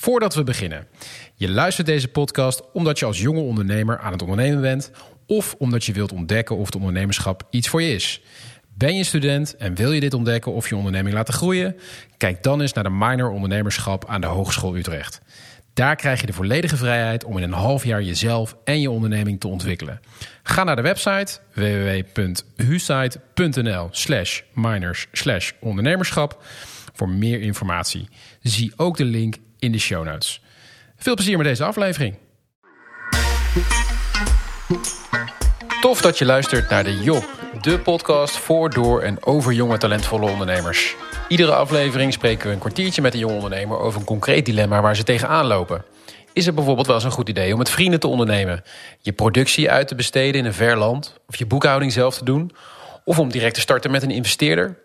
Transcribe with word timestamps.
Voordat 0.00 0.34
we 0.34 0.44
beginnen. 0.44 0.86
Je 1.34 1.50
luistert 1.50 1.86
deze 1.86 2.08
podcast 2.08 2.62
omdat 2.72 2.98
je 2.98 3.04
als 3.04 3.20
jonge 3.20 3.40
ondernemer 3.40 3.98
aan 3.98 4.12
het 4.12 4.22
ondernemen 4.22 4.60
bent... 4.60 4.90
of 5.26 5.54
omdat 5.58 5.84
je 5.84 5.92
wilt 5.92 6.12
ontdekken 6.12 6.56
of 6.56 6.66
het 6.66 6.74
ondernemerschap 6.74 7.42
iets 7.50 7.68
voor 7.68 7.82
je 7.82 7.94
is. 7.94 8.22
Ben 8.74 8.96
je 8.96 9.04
student 9.04 9.56
en 9.56 9.74
wil 9.74 9.92
je 9.92 10.00
dit 10.00 10.14
ontdekken 10.14 10.52
of 10.52 10.68
je 10.68 10.76
onderneming 10.76 11.14
laten 11.14 11.34
groeien? 11.34 11.76
Kijk 12.16 12.42
dan 12.42 12.60
eens 12.60 12.72
naar 12.72 12.84
de 12.84 12.90
minor 12.90 13.30
ondernemerschap 13.30 14.08
aan 14.08 14.20
de 14.20 14.26
Hogeschool 14.26 14.76
Utrecht. 14.76 15.20
Daar 15.74 15.96
krijg 15.96 16.20
je 16.20 16.26
de 16.26 16.32
volledige 16.32 16.76
vrijheid 16.76 17.24
om 17.24 17.36
in 17.36 17.42
een 17.42 17.52
half 17.52 17.84
jaar 17.84 18.02
jezelf 18.02 18.56
en 18.64 18.80
je 18.80 18.90
onderneming 18.90 19.40
te 19.40 19.48
ontwikkelen. 19.48 20.00
Ga 20.42 20.64
naar 20.64 20.76
de 20.76 20.82
website 20.82 21.38
www.husite.nl 21.54 23.88
slash 23.90 24.40
minors 24.54 25.06
slash 25.12 25.52
ondernemerschap 25.60 26.42
voor 26.92 27.08
meer 27.08 27.40
informatie. 27.40 28.08
Zie 28.42 28.72
ook 28.76 28.96
de 28.96 29.04
link 29.04 29.36
in 29.60 29.72
de 29.72 29.78
show 29.78 30.04
notes. 30.04 30.42
Veel 30.96 31.14
plezier 31.14 31.36
met 31.36 31.46
deze 31.46 31.64
aflevering. 31.64 32.16
Tof 35.80 36.00
dat 36.00 36.18
je 36.18 36.24
luistert 36.24 36.70
naar 36.70 36.84
de 36.84 36.98
Job, 37.02 37.24
de 37.60 37.78
podcast 37.78 38.36
voor, 38.36 38.70
door 38.70 39.02
en 39.02 39.24
over 39.24 39.52
jonge 39.52 39.78
talentvolle 39.78 40.30
ondernemers. 40.30 40.96
Iedere 41.28 41.54
aflevering 41.54 42.12
spreken 42.12 42.46
we 42.46 42.52
een 42.52 42.58
kwartiertje 42.58 43.02
met 43.02 43.12
een 43.12 43.18
jonge 43.18 43.34
ondernemer 43.34 43.78
over 43.78 44.00
een 44.00 44.06
concreet 44.06 44.46
dilemma 44.46 44.80
waar 44.80 44.96
ze 44.96 45.02
tegenaan 45.02 45.46
lopen. 45.46 45.84
Is 46.32 46.46
het 46.46 46.54
bijvoorbeeld 46.54 46.86
wel 46.86 46.96
eens 46.96 47.04
een 47.04 47.10
goed 47.10 47.28
idee 47.28 47.52
om 47.52 47.58
met 47.58 47.70
vrienden 47.70 48.00
te 48.00 48.06
ondernemen, 48.06 48.62
je 49.00 49.12
productie 49.12 49.70
uit 49.70 49.88
te 49.88 49.94
besteden 49.94 50.40
in 50.40 50.46
een 50.46 50.54
ver 50.54 50.76
land, 50.76 51.14
of 51.26 51.36
je 51.36 51.46
boekhouding 51.46 51.92
zelf 51.92 52.18
te 52.18 52.24
doen, 52.24 52.50
of 53.04 53.18
om 53.18 53.30
direct 53.30 53.54
te 53.54 53.60
starten 53.60 53.90
met 53.90 54.02
een 54.02 54.10
investeerder? 54.10 54.78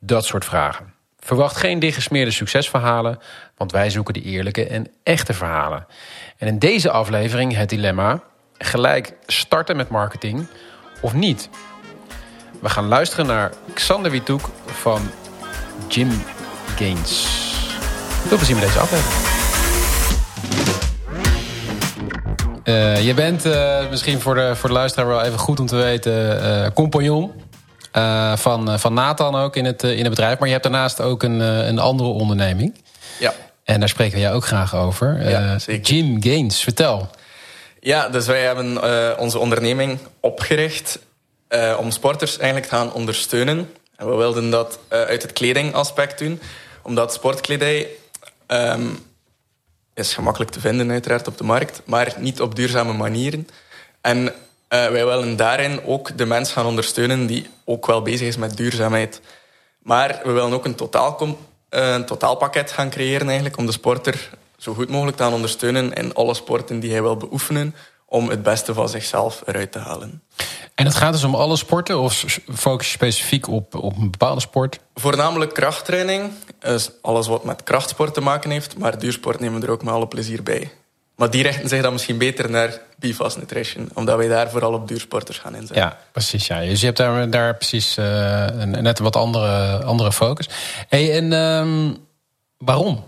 Dat 0.00 0.24
soort 0.24 0.44
vragen. 0.44 0.94
Verwacht 1.24 1.56
geen 1.56 1.78
dichtgesmeerde 1.78 2.30
succesverhalen, 2.30 3.18
want 3.56 3.72
wij 3.72 3.90
zoeken 3.90 4.14
de 4.14 4.22
eerlijke 4.22 4.66
en 4.66 4.86
echte 5.02 5.32
verhalen. 5.32 5.86
En 6.36 6.46
in 6.46 6.58
deze 6.58 6.90
aflevering 6.90 7.56
het 7.56 7.68
dilemma: 7.68 8.22
gelijk 8.58 9.12
starten 9.26 9.76
met 9.76 9.88
marketing 9.88 10.46
of 11.00 11.12
niet? 11.14 11.48
We 12.60 12.68
gaan 12.68 12.86
luisteren 12.86 13.26
naar 13.26 13.52
Xander 13.74 14.10
Witoek 14.10 14.50
van 14.66 15.10
Jim 15.88 16.10
Gaines. 16.76 17.26
Veel 18.26 18.36
plezier 18.36 18.56
met 18.56 18.64
deze 18.64 18.78
aflevering. 18.78 19.30
Uh, 22.64 23.06
je 23.06 23.14
bent 23.14 23.46
uh, 23.46 23.90
misschien 23.90 24.20
voor 24.20 24.34
de, 24.34 24.56
voor 24.56 24.68
de 24.68 24.74
luisteraar 24.74 25.08
wel 25.08 25.22
even 25.22 25.38
goed 25.38 25.60
om 25.60 25.66
te 25.66 25.76
weten... 25.76 26.44
Uh, 26.44 26.66
compagnon 26.74 27.32
uh, 27.96 28.36
van, 28.36 28.78
van 28.78 28.94
Nathan 28.94 29.34
ook 29.34 29.56
in 29.56 29.64
het, 29.64 29.82
in 29.82 29.98
het 29.98 30.08
bedrijf. 30.08 30.38
Maar 30.38 30.46
je 30.46 30.52
hebt 30.52 30.64
daarnaast 30.64 31.00
ook 31.00 31.22
een, 31.22 31.40
een 31.40 31.78
andere 31.78 32.08
onderneming. 32.08 32.74
Ja. 33.18 33.34
En 33.64 33.80
daar 33.80 33.88
spreken 33.88 34.14
we 34.14 34.20
jou 34.20 34.34
ook 34.34 34.46
graag 34.46 34.74
over. 34.74 35.28
Ja, 35.28 35.58
zeker. 35.58 35.94
Jim 35.94 36.22
Gaines, 36.22 36.60
vertel. 36.60 37.10
Ja, 37.80 38.08
dus 38.08 38.26
wij 38.26 38.42
hebben 38.42 39.18
onze 39.18 39.38
onderneming 39.38 39.98
opgericht... 40.20 40.98
om 41.78 41.90
sporters 41.90 42.38
eigenlijk 42.38 42.70
te 42.70 42.76
gaan 42.76 42.92
ondersteunen. 42.92 43.72
En 43.96 44.10
we 44.10 44.16
wilden 44.16 44.50
dat 44.50 44.78
uit 44.88 45.22
het 45.22 45.32
kledingaspect 45.32 46.18
doen. 46.18 46.40
Omdat 46.82 47.12
sportkledij... 47.12 47.86
Um, 48.46 49.10
is 49.94 50.14
gemakkelijk 50.14 50.50
te 50.50 50.60
vinden 50.60 50.90
uiteraard 50.90 51.28
op 51.28 51.38
de 51.38 51.44
markt, 51.44 51.82
maar 51.84 52.14
niet 52.18 52.40
op 52.40 52.54
duurzame 52.54 52.92
manieren. 52.92 53.48
En 54.00 54.32
uh, 54.72 54.88
wij 54.88 55.06
willen 55.06 55.36
daarin 55.36 55.84
ook 55.84 56.18
de 56.18 56.26
mens 56.26 56.52
gaan 56.52 56.66
ondersteunen 56.66 57.26
die 57.26 57.46
ook 57.64 57.86
wel 57.86 58.02
bezig 58.02 58.26
is 58.26 58.36
met 58.36 58.56
duurzaamheid. 58.56 59.20
Maar 59.82 60.20
we 60.24 60.32
willen 60.32 60.52
ook 60.52 60.64
een, 60.64 60.74
totaal, 60.74 61.16
uh, 61.20 61.36
een 61.70 62.06
totaalpakket 62.06 62.70
gaan 62.70 62.90
creëren 62.90 63.26
eigenlijk 63.26 63.56
om 63.56 63.66
de 63.66 63.72
sporter 63.72 64.30
zo 64.58 64.74
goed 64.74 64.88
mogelijk 64.88 65.16
te 65.16 65.22
gaan 65.22 65.32
ondersteunen 65.32 65.92
in 65.92 66.14
alle 66.14 66.34
sporten 66.34 66.80
die 66.80 66.90
hij 66.90 67.02
wil 67.02 67.16
beoefenen 67.16 67.74
om 68.06 68.28
het 68.28 68.42
beste 68.42 68.74
van 68.74 68.88
zichzelf 68.88 69.42
eruit 69.46 69.72
te 69.72 69.78
halen. 69.78 70.22
En 70.74 70.84
het 70.84 70.94
gaat 70.94 71.12
dus 71.12 71.24
om 71.24 71.34
alle 71.34 71.56
sporten 71.56 71.98
of 71.98 72.24
focus 72.54 72.86
je 72.86 72.92
specifiek 72.92 73.48
op, 73.48 73.74
op 73.74 73.96
een 73.96 74.10
bepaalde 74.10 74.40
sport? 74.40 74.78
Voornamelijk 74.94 75.52
krachttraining. 75.54 76.30
Dus 76.58 76.90
alles 77.02 77.26
wat 77.26 77.44
met 77.44 77.62
krachtsport 77.62 78.14
te 78.14 78.20
maken 78.20 78.50
heeft. 78.50 78.78
Maar 78.78 78.98
duursport 78.98 79.40
nemen 79.40 79.60
we 79.60 79.66
er 79.66 79.72
ook 79.72 79.82
met 79.82 79.94
alle 79.94 80.08
plezier 80.08 80.42
bij. 80.42 80.70
Maar 81.16 81.30
die 81.30 81.42
richten 81.42 81.68
zich 81.68 81.82
dan 81.82 81.92
misschien 81.92 82.18
beter 82.18 82.50
naar 82.50 82.80
BFAS 82.98 83.36
Nutrition. 83.36 83.90
Omdat 83.94 84.16
wij 84.16 84.28
daar 84.28 84.50
vooral 84.50 84.72
op 84.72 84.88
duursporters 84.88 85.38
gaan 85.38 85.54
inzetten. 85.54 85.76
Ja, 85.76 85.98
precies. 86.12 86.46
Ja. 86.46 86.60
Dus 86.60 86.80
je 86.80 86.86
hebt 86.86 86.98
daar, 86.98 87.30
daar 87.30 87.56
precies 87.56 87.96
uh, 87.98 88.46
een, 88.46 88.70
net 88.70 88.98
een 88.98 89.04
wat 89.04 89.16
andere, 89.16 89.82
andere 89.84 90.12
focus. 90.12 90.48
Hey, 90.88 91.16
en 91.16 91.32
um, 91.32 91.96
waarom? 92.58 93.04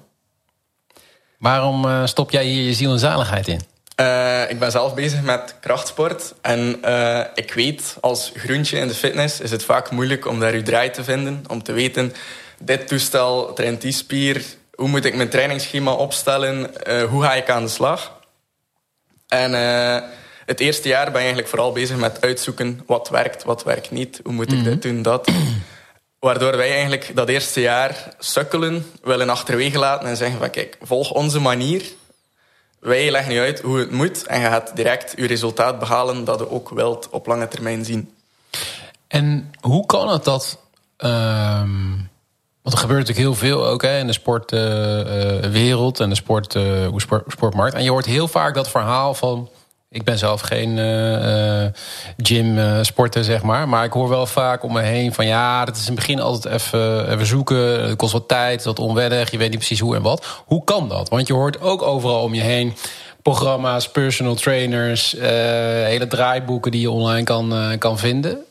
Waarom 1.38 1.84
uh, 1.84 2.06
stop 2.06 2.30
jij 2.30 2.44
hier 2.44 2.64
je 2.64 2.74
ziel 2.74 2.92
en 2.92 2.98
zaligheid 2.98 3.48
in? 3.48 3.60
Uh, 4.00 4.50
ik 4.50 4.58
ben 4.58 4.70
zelf 4.70 4.94
bezig 4.94 5.22
met 5.22 5.54
krachtsport. 5.60 6.34
En 6.40 6.78
uh, 6.84 7.20
ik 7.34 7.54
weet, 7.54 7.96
als 8.00 8.32
groentje 8.34 8.78
in 8.78 8.88
de 8.88 8.94
fitness 8.94 9.40
is 9.40 9.50
het 9.50 9.64
vaak 9.64 9.90
moeilijk 9.90 10.26
om 10.26 10.40
daar 10.40 10.52
uw 10.52 10.62
draai 10.62 10.90
te 10.90 11.04
vinden. 11.04 11.44
Om 11.48 11.62
te 11.62 11.72
weten, 11.72 12.12
dit 12.58 12.88
toestel 12.88 13.52
traint 13.52 13.80
die 13.80 13.92
spier. 13.92 14.44
Hoe 14.74 14.88
moet 14.88 15.04
ik 15.04 15.14
mijn 15.14 15.28
trainingsschema 15.28 15.92
opstellen? 15.92 16.70
Uh, 16.86 17.02
hoe 17.02 17.22
ga 17.22 17.34
ik 17.34 17.50
aan 17.50 17.64
de 17.64 17.70
slag? 17.70 18.12
En 19.28 19.52
het 20.46 20.60
eerste 20.60 20.88
jaar 20.88 21.04
ben 21.04 21.12
je 21.12 21.18
eigenlijk 21.18 21.48
vooral 21.48 21.72
bezig 21.72 21.96
met 21.96 22.20
uitzoeken 22.20 22.80
wat 22.86 23.08
werkt, 23.08 23.44
wat 23.44 23.64
werkt 23.64 23.90
niet. 23.90 24.20
Hoe 24.24 24.32
moet 24.32 24.52
ik 24.52 24.58
mm 24.58 24.64
-hmm. 24.64 24.70
dit 24.70 24.82
doen, 24.82 25.02
dat? 25.02 25.30
Waardoor 26.18 26.56
wij 26.56 26.70
eigenlijk 26.70 27.10
dat 27.14 27.28
eerste 27.28 27.60
jaar 27.60 28.14
sukkelen 28.18 28.90
willen 29.02 29.28
achterwege 29.28 29.78
laten 29.78 30.08
en 30.08 30.16
zeggen 30.16 30.38
van 30.38 30.50
kijk, 30.50 30.78
volg 30.80 31.10
onze 31.10 31.40
manier 31.40 31.82
wij 32.84 33.10
leggen 33.10 33.34
je 33.34 33.40
uit 33.40 33.60
hoe 33.60 33.78
het 33.78 33.90
moet 33.90 34.26
en 34.26 34.40
je 34.40 34.46
gaat 34.46 34.76
direct 34.76 35.12
je 35.16 35.26
resultaat 35.26 35.78
behalen 35.78 36.24
dat 36.24 36.38
je 36.38 36.50
ook 36.50 36.68
wilt 36.68 37.08
op 37.10 37.26
lange 37.26 37.48
termijn 37.48 37.84
zien. 37.84 38.14
En 39.08 39.52
hoe 39.60 39.86
kan 39.86 40.08
het 40.08 40.24
dat... 40.24 40.58
Um, 40.98 42.10
want 42.64 42.76
er 42.76 42.82
gebeurt 42.82 43.06
natuurlijk 43.06 43.26
heel 43.26 43.48
veel 43.48 43.66
ook 43.66 43.82
hè, 43.82 43.98
in 43.98 44.06
de 44.06 44.12
sportwereld 44.12 45.94
uh, 45.94 45.98
uh, 45.98 46.04
en 46.04 46.08
de 46.08 46.14
sport, 46.14 46.54
uh, 46.54 46.88
sport, 46.96 47.24
sportmarkt. 47.28 47.74
En 47.74 47.82
je 47.82 47.90
hoort 47.90 48.06
heel 48.06 48.28
vaak 48.28 48.54
dat 48.54 48.70
verhaal 48.70 49.14
van... 49.14 49.48
Ik 49.90 50.04
ben 50.04 50.18
zelf 50.18 50.40
geen 50.40 50.76
uh, 50.76 51.64
gym 52.16 52.58
uh, 52.58 52.78
sporter, 52.82 53.24
zeg 53.24 53.42
maar. 53.42 53.68
Maar 53.68 53.84
ik 53.84 53.92
hoor 53.92 54.08
wel 54.08 54.26
vaak 54.26 54.62
om 54.62 54.72
me 54.72 54.80
heen 54.80 55.14
van 55.14 55.26
ja, 55.26 55.64
dat 55.64 55.76
is 55.76 55.80
in 55.80 55.86
het 55.86 55.94
begin 55.94 56.20
altijd 56.20 56.54
even, 56.54 57.10
even 57.10 57.26
zoeken. 57.26 57.82
Het 57.88 57.96
kost 57.96 58.12
wat 58.12 58.28
tijd, 58.28 58.64
wat 58.64 58.78
onwennig. 58.78 59.30
Je 59.30 59.38
weet 59.38 59.48
niet 59.48 59.58
precies 59.58 59.80
hoe 59.80 59.96
en 59.96 60.02
wat. 60.02 60.42
Hoe 60.46 60.64
kan 60.64 60.88
dat? 60.88 61.08
Want 61.08 61.26
je 61.26 61.32
hoort 61.32 61.60
ook 61.60 61.82
overal 61.82 62.22
om 62.22 62.34
je 62.34 62.40
heen 62.40 62.74
programma's, 63.22 63.90
personal 63.90 64.34
trainers, 64.34 65.16
hele 65.84 66.06
draaiboeken 66.06 66.70
die 66.70 66.80
je 66.80 66.90
online 66.90 67.24
kan, 67.24 67.76
kan 67.78 67.98
vinden. 67.98 68.44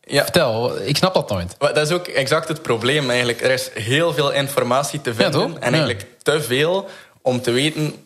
Ja. 0.00 0.22
Vertel, 0.22 0.80
ik 0.80 0.96
snap 0.96 1.14
dat 1.14 1.30
nooit. 1.30 1.56
Dat 1.58 1.76
is 1.76 1.90
ook 1.90 2.06
exact 2.06 2.48
het 2.48 2.62
probleem 2.62 3.08
eigenlijk. 3.08 3.40
Er 3.42 3.50
is 3.50 3.70
heel 3.74 4.12
veel 4.12 4.32
informatie 4.32 5.00
te 5.00 5.14
vinden. 5.14 5.50
Ja, 5.50 5.58
en 5.60 5.72
eigenlijk 5.72 6.00
ja. 6.00 6.06
te 6.32 6.42
veel 6.42 6.88
om 7.22 7.42
te 7.42 7.50
weten 7.50 8.04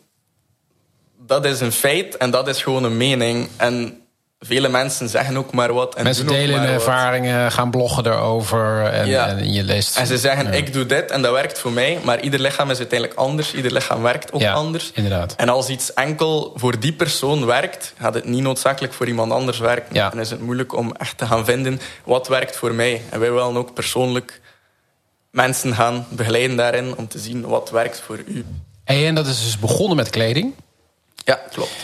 dat 1.29 1.45
is 1.45 1.61
een 1.61 1.73
feit 1.73 2.17
en 2.17 2.31
dat 2.31 2.49
is 2.49 2.63
gewoon 2.63 2.85
een 2.85 2.97
mening. 2.97 3.49
En 3.57 4.03
vele 4.39 4.69
mensen 4.69 5.09
zeggen 5.09 5.37
ook 5.37 5.53
maar 5.53 5.73
wat. 5.73 5.95
En 5.95 6.05
mensen 6.05 6.27
delen 6.27 6.61
wat. 6.61 6.69
ervaringen, 6.69 7.53
gaan 7.53 7.71
bloggen 7.71 8.07
erover 8.07 8.85
en, 8.85 9.07
Ja. 9.07 9.29
en 9.29 9.53
je 9.53 9.63
leest. 9.63 9.97
En 9.97 10.07
ze 10.07 10.19
zeggen, 10.19 10.45
Ja. 10.47 10.53
ik 10.53 10.73
doe 10.73 10.87
dit 10.87 11.11
en 11.11 11.23
dat 11.23 11.33
werkt 11.33 11.59
voor 11.59 11.73
mij. 11.73 11.99
Maar 12.05 12.21
ieder 12.21 12.41
lichaam 12.41 12.71
is 12.71 12.79
uiteindelijk 12.79 13.19
anders. 13.19 13.55
Ieder 13.55 13.73
lichaam 13.73 14.03
werkt 14.03 14.33
ook 14.33 14.41
Ja, 14.41 14.53
anders. 14.53 14.91
inderdaad. 14.95 15.35
En 15.37 15.49
als 15.49 15.69
iets 15.69 15.95
enkel 15.95 16.53
voor 16.57 16.81
die 16.81 16.93
persoon 16.93 17.47
werkt, 17.47 17.93
gaat 17.99 18.15
het 18.15 18.25
niet 18.25 18.43
noodzakelijk 18.43 18.93
voor 18.93 19.07
iemand 19.07 19.33
anders 19.33 19.59
werken. 19.59 19.95
Ja. 19.95 20.09
Dan 20.11 20.21
is 20.21 20.31
het 20.31 20.41
moeilijk 20.41 20.77
om 20.77 20.93
echt 20.93 21.19
te 21.19 21.27
gaan 21.27 21.45
vinden 21.45 21.81
wat 22.05 22.29
werkt 22.29 22.57
voor 22.57 22.75
mij. 22.75 23.03
En 23.11 23.21
wij 23.21 23.33
willen 23.33 23.57
ook 23.57 23.75
persoonlijk 23.75 24.41
mensen 25.31 25.75
gaan 25.75 26.07
begeleiden 26.11 26.57
daarin 26.57 26.97
om 26.97 27.09
te 27.09 27.19
zien 27.19 27.47
wat 27.47 27.71
werkt 27.71 28.01
voor 28.01 28.19
u. 28.27 28.45
Hey, 28.85 29.07
en 29.07 29.15
dat 29.15 29.27
is 29.27 29.43
dus 29.45 29.59
begonnen 29.59 29.97
met 29.97 30.11
kleding. 30.11 30.55
Ja, 31.25 31.41
klopt. 31.53 31.75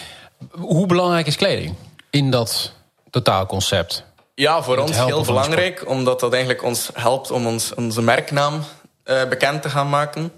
Hoe 0.51 0.87
belangrijk 0.87 1.27
is 1.27 1.37
kleding 1.37 1.75
in 2.15 2.31
dat 2.31 2.73
totaalconcept? 3.11 4.05
Ja, 4.35 4.63
voor 4.63 4.79
ons 4.79 5.05
heel 5.05 5.23
belangrijk, 5.23 5.89
omdat 5.89 6.21
dat 6.21 6.33
eigenlijk 6.33 6.63
ons 6.63 6.91
helpt 6.93 7.31
om 7.31 7.47
ons, 7.47 7.75
onze 7.75 8.03
merknaam 8.03 8.63
eh, 9.05 9.29
bekend 9.29 9.63
te 9.63 9.71
gaan 9.71 9.89
maken. 9.89 10.33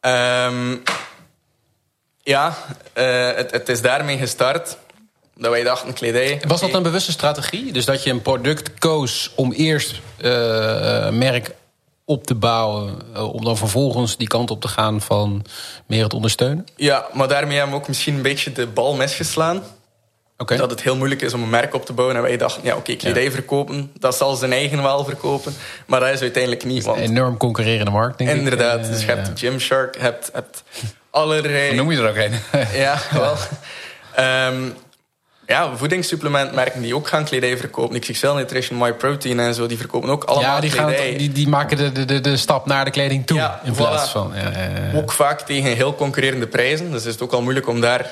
Ehm, 0.00 0.76
ja, 2.22 2.56
eh, 2.92 3.34
het, 3.34 3.50
het 3.50 3.68
is 3.68 3.82
daarmee 3.82 4.18
gestart. 4.18 4.76
Dat 5.34 5.50
wij 5.50 5.62
dachten, 5.62 5.92
kledij... 5.92 6.42
Was 6.46 6.60
dat 6.60 6.74
een 6.74 6.82
bewuste 6.82 7.12
strategie? 7.12 7.72
Dus 7.72 7.84
dat 7.84 8.02
je 8.02 8.10
een 8.10 8.22
product 8.22 8.78
koos 8.78 9.30
om 9.34 9.52
eerst 9.52 10.00
eh, 10.16 11.10
merk 11.10 11.54
op 12.04 12.24
te 12.24 12.34
bouwen... 12.34 13.16
om 13.32 13.44
dan 13.44 13.56
vervolgens 13.56 14.16
die 14.16 14.28
kant 14.28 14.50
op 14.50 14.60
te 14.60 14.68
gaan 14.68 15.00
van 15.00 15.44
meer 15.86 16.02
het 16.02 16.14
ondersteunen? 16.14 16.66
Ja, 16.76 17.06
maar 17.12 17.28
daarmee 17.28 17.56
hebben 17.56 17.74
we 17.74 17.80
ook 17.80 17.88
misschien 17.88 18.14
een 18.14 18.22
beetje 18.22 18.52
de 18.52 18.66
bal 18.66 18.94
misgeslaan. 18.94 19.62
Dat 20.46 20.70
het 20.70 20.82
heel 20.82 20.96
moeilijk 20.96 21.22
is 21.22 21.34
om 21.34 21.42
een 21.42 21.50
merk 21.50 21.74
op 21.74 21.86
te 21.86 21.92
bouwen. 21.92 22.16
En 22.16 22.22
wij 22.22 22.36
dachten, 22.36 22.62
ja 22.64 22.76
oké, 22.76 22.94
kledij 22.96 23.30
verkopen, 23.30 23.90
dat 23.98 24.16
zal 24.16 24.34
zijn 24.34 24.52
eigen 24.52 24.82
wel 24.82 25.04
verkopen. 25.04 25.54
Maar 25.86 26.00
dat 26.00 26.08
is 26.08 26.20
uiteindelijk 26.20 26.64
niet. 26.64 26.84
Want 26.84 26.98
Enorm 26.98 27.36
concurrerende 27.36 27.90
markt, 27.90 28.18
denk 28.18 28.30
ik. 28.30 28.36
inderdaad, 28.36 28.80
Eh, 28.80 28.90
dus 28.90 29.00
je 29.00 29.06
hebt 29.06 29.26
ja. 29.26 29.32
Gymshark, 29.48 29.94
je 29.94 30.00
hebt, 30.00 30.30
hebt 30.32 30.62
allerlei... 31.10 31.74
Noem 31.74 31.90
je 31.90 31.98
er 31.98 32.08
ook 32.08 32.16
een. 32.16 32.32
Ja, 32.82 32.98
wel. 33.12 33.34
Ehm, 34.14 34.62
ja, 35.46 35.76
voedingssupplementmerken 35.76 36.82
die 36.82 36.94
ook 36.94 37.08
gaan 37.08 37.24
kledij 37.24 37.56
verkopen. 37.56 38.00
XXL 38.00 38.32
Nutrition, 38.32 38.78
MyProtein 38.78 39.40
en 39.40 39.54
zo, 39.54 39.66
die 39.66 39.78
verkopen 39.78 40.08
ook 40.10 40.24
allemaal 40.24 40.54
Ja, 40.54 40.60
die, 40.60 40.70
gaan 40.70 40.86
kledij. 40.86 41.08
het- 41.08 41.18
die, 41.18 41.32
die 41.32 41.48
maken 41.48 41.76
de, 41.76 41.92
de, 41.92 42.04
de, 42.04 42.20
de 42.20 42.36
stap 42.36 42.66
naar 42.66 42.84
de 42.84 42.90
kleding 42.90 43.26
toe. 43.26 43.38
Ja, 43.38 43.60
in 43.64 43.72
plaats 43.72 44.08
voilà. 44.08 44.12
van. 44.12 44.32
Ja. 44.34 44.52
Ook 44.98 45.12
vaak 45.12 45.40
tegen 45.40 45.74
heel 45.74 45.94
concurrerende 45.94 46.46
prijzen. 46.46 46.90
Dus 46.90 47.04
is 47.04 47.12
het 47.12 47.22
ook 47.22 47.32
al 47.32 47.42
moeilijk 47.42 47.68
om 47.68 47.80
daar 47.80 48.10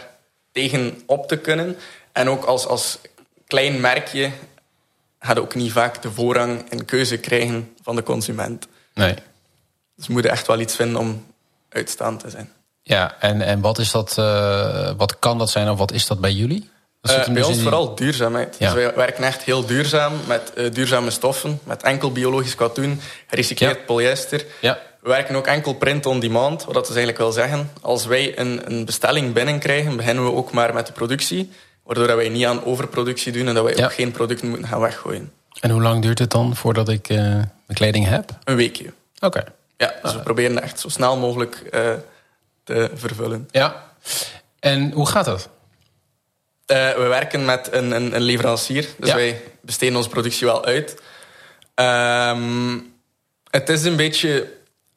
tegen 0.52 1.00
op 1.06 1.28
te 1.28 1.36
kunnen. 1.36 1.76
En 2.16 2.28
ook 2.28 2.44
als, 2.44 2.66
als 2.66 2.98
klein 3.46 3.80
merkje 3.80 4.30
gaat 5.20 5.38
ook 5.38 5.54
niet 5.54 5.72
vaak 5.72 6.02
de 6.02 6.10
voorrang 6.10 6.70
en 6.70 6.84
keuze 6.84 7.16
krijgen 7.18 7.74
van 7.82 7.96
de 7.96 8.02
consument. 8.02 8.66
Nee. 8.94 9.14
Dus 9.96 10.06
we 10.06 10.12
moeten 10.12 10.30
echt 10.30 10.46
wel 10.46 10.60
iets 10.60 10.74
vinden 10.76 10.96
om 11.00 11.26
uitstaand 11.68 12.20
te 12.20 12.30
zijn. 12.30 12.52
Ja, 12.82 13.16
en, 13.20 13.42
en 13.42 13.60
wat 13.60 13.78
is 13.78 13.90
dat? 13.90 14.18
eh, 14.18 14.90
wat 14.96 15.18
kan 15.18 15.38
dat 15.38 15.50
zijn 15.50 15.70
of 15.70 15.78
wat 15.78 15.92
is 15.92 16.06
dat 16.06 16.20
bij 16.20 16.32
jullie? 16.32 16.70
Dat 17.00 17.24
hem 17.24 17.34
bij 17.34 17.42
ons 17.42 17.54
die- 17.54 17.62
vooral 17.62 17.94
duurzaamheid. 17.94 18.56
Ja. 18.58 18.72
Dus 18.74 18.82
wij 18.84 18.94
werken 18.94 19.24
echt 19.24 19.42
heel 19.42 19.66
duurzaam 19.66 20.12
met 20.26 20.52
eh, 20.52 20.70
duurzame 20.72 21.10
stoffen, 21.10 21.60
met 21.64 21.82
enkel 21.82 22.12
biologisch 22.12 22.54
katoen, 22.54 23.00
gerecycleerd 23.26 23.76
Ja. 23.78 23.84
polyester. 23.84 24.44
Ja. 24.60 24.78
We 25.00 25.08
werken 25.08 25.34
ook 25.36 25.46
enkel 25.46 25.74
print 25.74 26.06
on 26.06 26.20
demand, 26.20 26.64
wat 26.64 26.74
dat 26.74 26.86
dus 26.86 26.96
eigenlijk 26.96 27.18
wil 27.18 27.32
zeggen. 27.32 27.70
Als 27.82 28.06
wij 28.06 28.38
een, 28.38 28.60
een 28.72 28.84
bestelling 28.84 29.32
binnenkrijgen, 29.32 29.96
beginnen 29.96 30.24
we 30.24 30.32
ook 30.32 30.52
maar 30.52 30.74
met 30.74 30.86
de 30.86 30.92
productie. 30.92 31.50
Waardoor 31.86 32.06
dat 32.06 32.16
wij 32.16 32.28
niet 32.28 32.44
aan 32.46 32.64
overproductie 32.64 33.32
doen 33.32 33.48
en 33.48 33.54
dat 33.54 33.64
wij 33.64 33.76
Ja. 33.76 33.84
ook 33.84 33.92
geen 33.94 34.10
producten 34.12 34.48
moeten 34.48 34.68
gaan 34.68 34.80
weggooien. 34.80 35.32
En 35.60 35.70
hoe 35.70 35.82
lang 35.82 36.02
duurt 36.02 36.18
het 36.18 36.30
dan 36.30 36.56
voordat 36.56 36.88
ik 36.88 37.08
eh, 37.08 37.16
mijn 37.18 37.46
kleding 37.74 38.06
heb? 38.06 38.30
Een 38.44 38.56
weekje. 38.56 38.92
Oké. 39.20 39.44
Ja, 39.76 39.94
dus 40.02 40.12
we 40.12 40.18
proberen 40.20 40.62
echt 40.62 40.80
zo 40.80 40.88
snel 40.88 41.16
mogelijk 41.16 41.54
eh, 41.56 41.92
te 42.64 42.90
vervullen. 42.94 43.48
Ja. 43.50 43.84
En 44.60 44.90
hoe 44.92 45.06
gaat 45.08 45.24
dat? 45.24 45.48
Eh, 46.66 46.92
we 46.94 47.02
werken 47.06 47.44
met 47.44 47.68
een, 47.72 47.90
een, 47.90 48.14
een 48.14 48.22
leverancier, 48.22 48.88
dus 48.98 49.08
Ja. 49.08 49.14
wij 49.14 49.42
besteden 49.60 49.96
onze 49.96 50.08
productie 50.08 50.46
wel 50.46 50.64
uit. 50.64 51.02
Ehm, 51.74 52.78
het 53.50 53.68
is 53.68 53.84
een 53.84 53.96
beetje. 53.96 54.54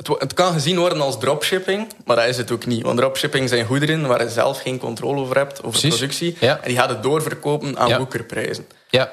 Het, 0.08 0.34
kan 0.34 0.54
gezien 0.54 0.78
worden 0.78 1.02
als 1.02 1.20
dropshipping, 1.20 1.88
maar 2.06 2.16
dat 2.16 2.26
is 2.26 2.38
het 2.38 2.52
ook 2.52 2.66
niet. 2.66 2.84
Want 2.84 2.98
dropshipping 2.98 3.50
zijn 3.50 3.66
goederen 3.66 4.08
waar 4.08 4.24
je 4.24 4.30
zelf 4.30 4.62
geen 4.62 4.78
controle 4.78 5.22
over 5.22 5.38
hebt, 5.38 5.64
over 5.64 5.80
Precies. 5.80 5.98
productie. 5.98 6.38
Ja. 6.40 6.60
En 6.62 6.68
die 6.68 6.78
gaat 6.78 6.90
het 6.90 7.04
doorverkopen 7.04 7.78
aan 7.78 7.98
boekerprijzen. 7.98 8.68
Ja. 8.90 9.12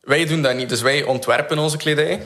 Wij 0.00 0.26
doen 0.26 0.42
dat 0.42 0.54
niet, 0.54 0.68
dus 0.68 0.80
wij 0.80 1.02
ontwerpen 1.02 1.58
onze 1.58 1.76
kledij. 1.76 2.22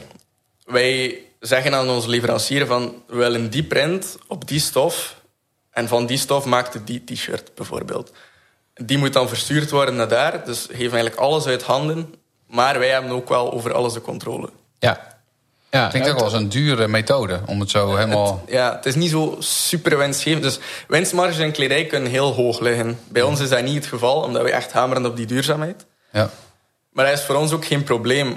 Wij 0.64 1.18
zeggen 1.40 1.74
aan 1.74 1.90
onze 1.90 2.08
leverancier 2.08 2.66
van, 2.66 3.02
we 3.06 3.16
willen 3.16 3.50
die 3.50 3.64
print 3.64 4.18
op 4.26 4.48
die 4.48 4.60
stof. 4.60 5.18
En 5.70 5.88
van 5.88 6.06
die 6.06 6.18
stof 6.18 6.44
maakt 6.44 6.74
het 6.74 6.86
die 6.86 7.04
t-shirt 7.04 7.54
bijvoorbeeld. 7.54 8.12
Die 8.74 8.98
moet 8.98 9.12
dan 9.12 9.28
verstuurd 9.28 9.70
worden 9.70 9.94
naar 9.96 10.08
daar. 10.08 10.44
Dus 10.44 10.60
geven 10.60 10.80
eigenlijk 10.80 11.16
alles 11.16 11.46
uit 11.46 11.62
handen. 11.62 12.14
Maar 12.46 12.78
wij 12.78 12.88
hebben 12.88 13.10
ook 13.10 13.28
wel 13.28 13.52
over 13.52 13.72
alles 13.72 13.92
de 13.92 14.00
controle. 14.00 14.50
Ja. 14.78 15.19
Ja. 15.70 15.88
Klinkt 15.88 16.08
ook 16.08 16.14
wel 16.14 16.24
als 16.24 16.32
een 16.32 16.48
dure 16.48 16.88
methode 16.88 17.40
om 17.46 17.60
het 17.60 17.70
zo 17.70 17.94
helemaal... 17.94 18.44
Ja, 18.46 18.74
het 18.76 18.86
is 18.86 18.94
niet 18.94 19.10
zo 19.10 19.36
super 19.38 19.98
winstgevend. 19.98 20.42
Dus 20.42 20.58
winstmarges 20.88 21.38
in 21.38 21.52
kledij 21.52 21.86
kunnen 21.86 22.10
heel 22.10 22.32
hoog 22.32 22.60
liggen. 22.60 22.98
Bij 23.08 23.22
ons 23.22 23.40
is 23.40 23.48
dat 23.48 23.62
niet 23.62 23.74
het 23.74 23.86
geval, 23.86 24.22
omdat 24.22 24.42
wij 24.42 24.52
echt 24.52 24.72
hameren 24.72 25.06
op 25.06 25.16
die 25.16 25.26
duurzaamheid. 25.26 25.86
Ja. 26.12 26.30
Maar 26.92 27.04
dat 27.04 27.18
is 27.18 27.24
voor 27.24 27.34
ons 27.34 27.52
ook 27.52 27.64
geen 27.64 27.84
probleem, 27.84 28.36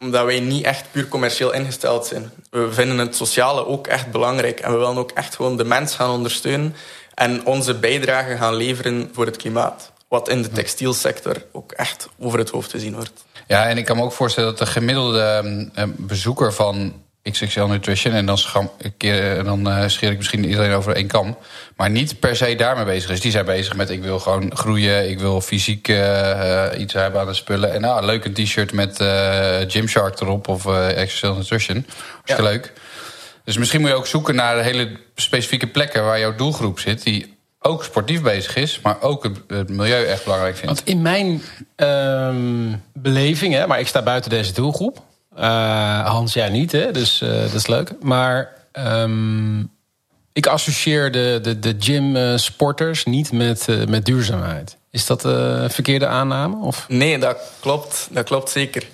omdat 0.00 0.24
wij 0.24 0.40
niet 0.40 0.64
echt 0.64 0.84
puur 0.90 1.08
commercieel 1.08 1.52
ingesteld 1.52 2.06
zijn. 2.06 2.30
We 2.50 2.72
vinden 2.72 2.98
het 2.98 3.16
sociale 3.16 3.66
ook 3.66 3.86
echt 3.86 4.10
belangrijk 4.10 4.60
en 4.60 4.72
we 4.72 4.78
willen 4.78 4.96
ook 4.96 5.10
echt 5.10 5.36
gewoon 5.36 5.56
de 5.56 5.64
mens 5.64 5.94
gaan 5.94 6.10
ondersteunen 6.10 6.74
en 7.14 7.46
onze 7.46 7.74
bijdrage 7.74 8.36
gaan 8.36 8.54
leveren 8.54 9.10
voor 9.12 9.26
het 9.26 9.36
klimaat. 9.36 9.92
Wat 10.08 10.28
in 10.28 10.42
de 10.42 10.48
textielsector 10.48 11.36
ook 11.52 11.72
echt 11.72 12.08
over 12.18 12.38
het 12.38 12.50
hoofd 12.50 12.70
te 12.70 12.78
zien 12.78 12.94
wordt. 12.94 13.24
Ja, 13.52 13.68
en 13.68 13.78
ik 13.78 13.84
kan 13.84 13.96
me 13.96 14.02
ook 14.02 14.12
voorstellen 14.12 14.48
dat 14.48 14.58
de 14.58 14.66
gemiddelde 14.66 15.20
ehm, 15.20 15.64
eh, 15.74 15.94
bezoeker 15.96 16.52
van 16.52 17.02
XXL 17.30 17.64
Nutrition... 17.64 18.14
en 18.14 18.26
dan, 18.26 18.38
scham, 18.38 18.70
ik, 18.78 19.02
eh, 19.02 19.44
dan 19.44 19.70
eh, 19.70 19.88
scheer 19.88 20.10
ik 20.10 20.16
misschien 20.16 20.44
iedereen 20.44 20.72
over 20.72 20.94
één 20.94 21.06
kam... 21.06 21.38
maar 21.76 21.90
niet 21.90 22.20
per 22.20 22.36
se 22.36 22.54
daarmee 22.54 22.84
bezig 22.84 23.10
is. 23.10 23.20
Die 23.20 23.30
zijn 23.30 23.44
bezig 23.44 23.76
met 23.76 23.90
ik 23.90 24.02
wil 24.02 24.18
gewoon 24.18 24.56
groeien... 24.56 25.10
ik 25.10 25.18
wil 25.18 25.40
fysiek 25.40 25.88
iets 26.78 26.92
hebben 26.92 27.20
aan 27.20 27.26
de 27.26 27.34
spullen. 27.34 27.72
En 27.72 27.80
nou, 27.80 28.04
leuk 28.04 28.24
een 28.24 28.32
t-shirt 28.32 28.72
met 28.72 29.00
eh 29.00 29.58
Gymshark 29.66 30.20
erop 30.20 30.48
of 30.48 30.66
XXL 31.04 31.26
Nutrition. 31.26 31.86
Hartstikke 32.12 32.42
Ja. 32.42 32.48
leuk. 32.48 32.72
Dus 33.44 33.58
misschien 33.58 33.80
moet 33.80 33.90
je 33.90 33.96
ook 33.96 34.06
zoeken 34.06 34.34
naar 34.34 34.62
hele 34.62 34.90
specifieke 35.14 35.66
plekken... 35.66 36.04
waar 36.04 36.18
jouw 36.18 36.34
doelgroep 36.34 36.78
zit... 36.78 37.02
die 37.02 37.36
ook 37.62 37.84
sportief 37.84 38.22
bezig 38.22 38.56
is... 38.56 38.80
maar 38.82 39.00
ook 39.00 39.22
het, 39.22 39.38
het 39.46 39.68
milieu 39.68 40.04
echt 40.04 40.24
belangrijk 40.24 40.56
vindt. 40.56 40.74
Want 40.74 40.88
in 40.88 41.02
mijn 41.02 41.42
ehm, 41.76 42.72
beleving, 42.92 43.54
hè, 43.54 43.66
maar 43.66 43.80
ik 43.80 43.88
sta 43.88 44.02
buiten 44.02 44.30
deze 44.30 44.52
doelgroep. 44.52 45.02
Eh, 45.36 46.06
Hans, 46.06 46.32
jij 46.32 46.48
niet, 46.48 46.72
hè? 46.72 46.90
dus 46.90 47.20
eh, 47.20 47.28
dat 47.28 47.54
is 47.54 47.66
leuk. 47.66 47.92
Maar 48.00 48.52
ehm, 48.72 49.60
ik 50.32 50.46
associeer 50.46 51.12
de, 51.12 51.38
de, 51.42 51.58
de 51.58 51.76
gym-sporters 51.78 53.04
niet 53.04 53.32
met, 53.32 53.68
eh, 53.68 53.86
met 53.86 54.04
duurzaamheid. 54.04 54.76
Is 54.90 55.06
dat 55.06 55.24
eh, 55.24 55.32
een 55.32 55.70
verkeerde 55.70 56.06
aanname? 56.06 56.64
Of? 56.64 56.84
Nee, 56.88 57.18
dat 57.18 57.38
klopt. 57.60 58.08
Dat 58.10 58.24
klopt 58.24 58.50
zeker. 58.50 58.86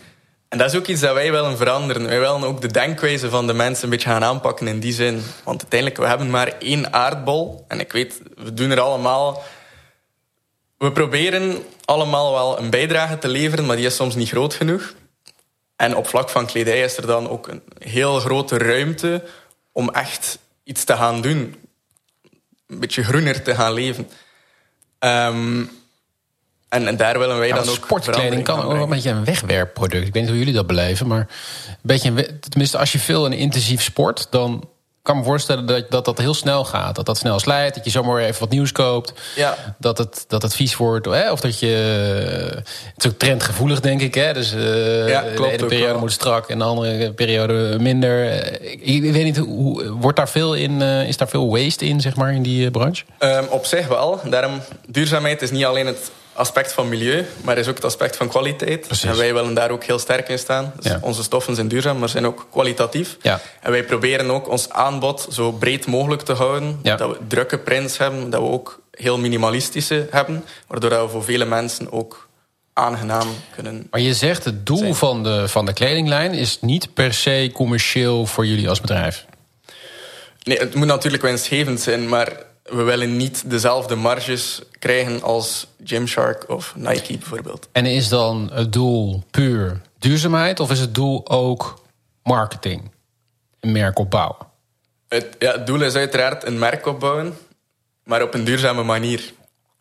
En 0.48 0.58
dat 0.58 0.72
is 0.72 0.78
ook 0.78 0.86
iets 0.86 1.00
dat 1.00 1.14
wij 1.14 1.30
willen 1.30 1.56
veranderen. 1.56 2.06
Wij 2.06 2.18
willen 2.18 2.44
ook 2.44 2.60
de 2.60 2.72
denkwijze 2.72 3.30
van 3.30 3.46
de 3.46 3.52
mensen 3.52 3.84
een 3.84 3.90
beetje 3.90 4.08
gaan 4.08 4.24
aanpakken 4.24 4.66
in 4.66 4.80
die 4.80 4.92
zin. 4.92 5.22
Want 5.44 5.60
uiteindelijk, 5.60 6.00
we 6.00 6.06
hebben 6.06 6.30
maar 6.30 6.58
één 6.58 6.92
aardbol. 6.92 7.64
En 7.68 7.80
ik 7.80 7.92
weet, 7.92 8.20
we 8.36 8.54
doen 8.54 8.70
er 8.70 8.80
allemaal... 8.80 9.42
We 10.78 10.92
proberen 10.92 11.62
allemaal 11.84 12.32
wel 12.32 12.58
een 12.58 12.70
bijdrage 12.70 13.18
te 13.18 13.28
leveren, 13.28 13.66
maar 13.66 13.76
die 13.76 13.86
is 13.86 13.96
soms 13.96 14.14
niet 14.14 14.28
groot 14.28 14.54
genoeg. 14.54 14.94
En 15.76 15.96
op 15.96 16.08
vlak 16.08 16.30
van 16.30 16.46
kledij 16.46 16.80
is 16.80 16.96
er 16.96 17.06
dan 17.06 17.28
ook 17.28 17.48
een 17.48 17.62
heel 17.78 18.20
grote 18.20 18.58
ruimte 18.58 19.24
om 19.72 19.90
echt 19.90 20.38
iets 20.64 20.84
te 20.84 20.96
gaan 20.96 21.20
doen. 21.20 21.54
Een 22.66 22.78
beetje 22.78 23.04
groener 23.04 23.42
te 23.42 23.54
gaan 23.54 23.72
leven. 23.72 24.10
Ehm, 24.98 25.64
en, 26.68 26.86
en 26.86 26.96
daar 26.96 27.18
willen 27.18 27.38
wij 27.38 27.48
Ja, 27.48 27.54
dan 27.54 27.68
ook 27.68 27.74
sportkleding 27.74 28.44
kan 28.44 28.62
ook 28.62 28.72
een 28.72 28.88
beetje 28.88 29.10
een 29.10 29.24
wegwerpproduct. 29.24 30.06
Ik 30.06 30.12
weet 30.12 30.22
niet 30.22 30.30
hoe 30.30 30.38
jullie 30.38 30.54
dat 30.54 30.66
beleven, 30.66 31.06
maar 31.06 31.18
een 31.68 31.76
beetje 31.82 32.08
een 32.08 32.40
tenminste 32.48 32.78
als 32.78 32.92
je 32.92 32.98
veel 32.98 33.26
en 33.26 33.32
intensief 33.32 33.82
sport, 33.82 34.26
dan 34.30 34.68
kan 35.02 35.16
ik 35.16 35.22
me 35.22 35.28
voorstellen 35.28 35.66
dat, 35.66 35.90
dat 35.90 36.04
dat 36.04 36.18
heel 36.18 36.34
snel 36.34 36.64
gaat. 36.64 36.94
Dat 36.96 37.06
dat 37.06 37.18
snel 37.18 37.38
slijt, 37.38 37.74
dat 37.74 37.84
je 37.84 37.90
zomaar 37.90 38.20
even 38.20 38.40
wat 38.40 38.50
nieuws 38.50 38.72
koopt. 38.72 39.12
Ja. 39.36 39.56
Dat, 39.78 39.98
het, 39.98 40.24
dat 40.28 40.42
het 40.42 40.54
vies 40.54 40.76
wordt. 40.76 41.06
Hè? 41.06 41.32
Of 41.32 41.40
dat 41.40 41.58
je. 41.58 41.66
Het 42.94 43.04
is 43.04 43.06
ook 43.06 43.18
trendgevoelig, 43.18 43.80
denk 43.80 44.00
ik. 44.00 44.14
Hè? 44.14 44.32
Dus 44.32 44.50
Ja, 44.50 44.56
de 44.56 45.48
ene 45.50 45.66
periode 45.66 45.86
wel. 45.86 45.98
moet 45.98 46.12
strak 46.12 46.48
en 46.48 46.58
de 46.58 46.64
andere 46.64 47.12
periode 47.12 47.76
minder. 47.80 48.28
Eh, 48.30 48.70
Ik, 48.72 49.04
ik 49.04 49.12
weet 49.12 49.24
niet, 49.24 49.36
hoe, 49.36 49.90
wordt 49.90 50.16
daar 50.16 50.28
veel 50.28 50.54
in, 50.54 50.82
eh, 50.82 51.08
is 51.08 51.16
daar 51.16 51.28
veel 51.28 51.50
waste 51.50 51.84
in, 51.84 52.00
zeg 52.00 52.16
maar, 52.16 52.32
in 52.32 52.42
die 52.42 52.70
branche? 52.70 53.04
Ehm, 53.18 53.44
op 53.48 53.66
zich 53.66 53.86
wel. 53.86 54.20
Daarom, 54.30 54.60
duurzaamheid 54.86 55.42
is 55.42 55.50
niet 55.50 55.64
alleen 55.64 55.86
het 55.86 56.10
aspect 56.38 56.72
van 56.72 56.88
milieu, 56.88 57.26
maar 57.40 57.58
is 57.58 57.68
ook 57.68 57.74
het 57.74 57.84
aspect 57.84 58.16
van 58.16 58.28
kwaliteit. 58.28 58.80
Precies. 58.80 59.10
En 59.10 59.16
wij 59.16 59.34
willen 59.34 59.54
daar 59.54 59.70
ook 59.70 59.84
heel 59.84 59.98
sterk 59.98 60.28
in 60.28 60.38
staan. 60.38 60.72
Dus 60.80 60.92
Ja. 60.92 60.98
Onze 61.02 61.22
stoffen 61.22 61.54
zijn 61.54 61.68
duurzaam, 61.68 61.98
maar 61.98 62.08
zijn 62.08 62.26
ook 62.26 62.46
kwalitatief. 62.50 63.16
Ja. 63.22 63.40
En 63.60 63.70
wij 63.70 63.84
proberen 63.84 64.30
ook 64.30 64.48
ons 64.48 64.70
aanbod 64.70 65.26
zo 65.30 65.52
breed 65.52 65.86
mogelijk 65.86 66.22
te 66.22 66.32
houden. 66.32 66.78
Ja. 66.82 66.96
Dat 66.96 67.10
we 67.10 67.18
drukke 67.28 67.58
prints 67.58 67.98
hebben, 67.98 68.30
dat 68.30 68.40
we 68.40 68.46
ook 68.46 68.80
heel 68.90 69.18
minimalistische 69.18 70.06
hebben. 70.10 70.44
Waardoor 70.66 70.90
we 70.90 71.08
voor 71.08 71.24
vele 71.24 71.44
mensen 71.44 71.92
ook 71.92 72.28
aangenaam 72.72 73.28
kunnen... 73.54 73.86
Maar 73.90 74.00
je 74.00 74.14
zegt 74.14 74.44
het 74.44 74.66
doel 74.66 74.78
Zijn. 74.78 74.94
van 74.94 75.22
de, 75.22 75.48
van 75.48 75.66
de 75.66 75.72
kledinglijn 75.72 76.32
is 76.32 76.58
niet 76.60 76.94
per 76.94 77.14
se 77.14 77.50
commercieel 77.52 78.26
voor 78.26 78.46
jullie 78.46 78.68
als 78.68 78.80
bedrijf. 78.80 79.24
Nee, 80.42 80.58
het 80.58 80.74
moet 80.74 80.86
natuurlijk 80.86 81.22
winstgevend 81.22 81.80
zijn, 81.80 82.08
maar 82.08 82.32
we 82.70 82.82
willen 82.82 83.16
niet 83.16 83.50
dezelfde 83.50 83.94
marges 83.94 84.62
krijgen 84.78 85.22
als 85.22 85.66
Gymshark 85.84 86.48
of 86.48 86.72
Nike 86.76 87.18
bijvoorbeeld. 87.18 87.68
En 87.72 87.86
is 87.86 88.08
dan 88.08 88.50
het 88.52 88.72
doel 88.72 89.24
puur 89.30 89.80
duurzaamheid 89.98 90.60
of 90.60 90.70
is 90.70 90.80
het 90.80 90.94
doel 90.94 91.30
ook 91.30 91.82
marketing? 92.22 92.90
Een 93.60 93.72
merk 93.72 93.98
opbouwen? 93.98 94.36
Het, 95.08 95.36
ja, 95.38 95.52
het 95.52 95.66
doel 95.66 95.82
is 95.82 95.94
uiteraard 95.94 96.44
een 96.44 96.58
merk 96.58 96.86
opbouwen, 96.86 97.36
maar 98.04 98.22
op 98.22 98.34
een 98.34 98.44
duurzame 98.44 98.82
manier. 98.82 99.32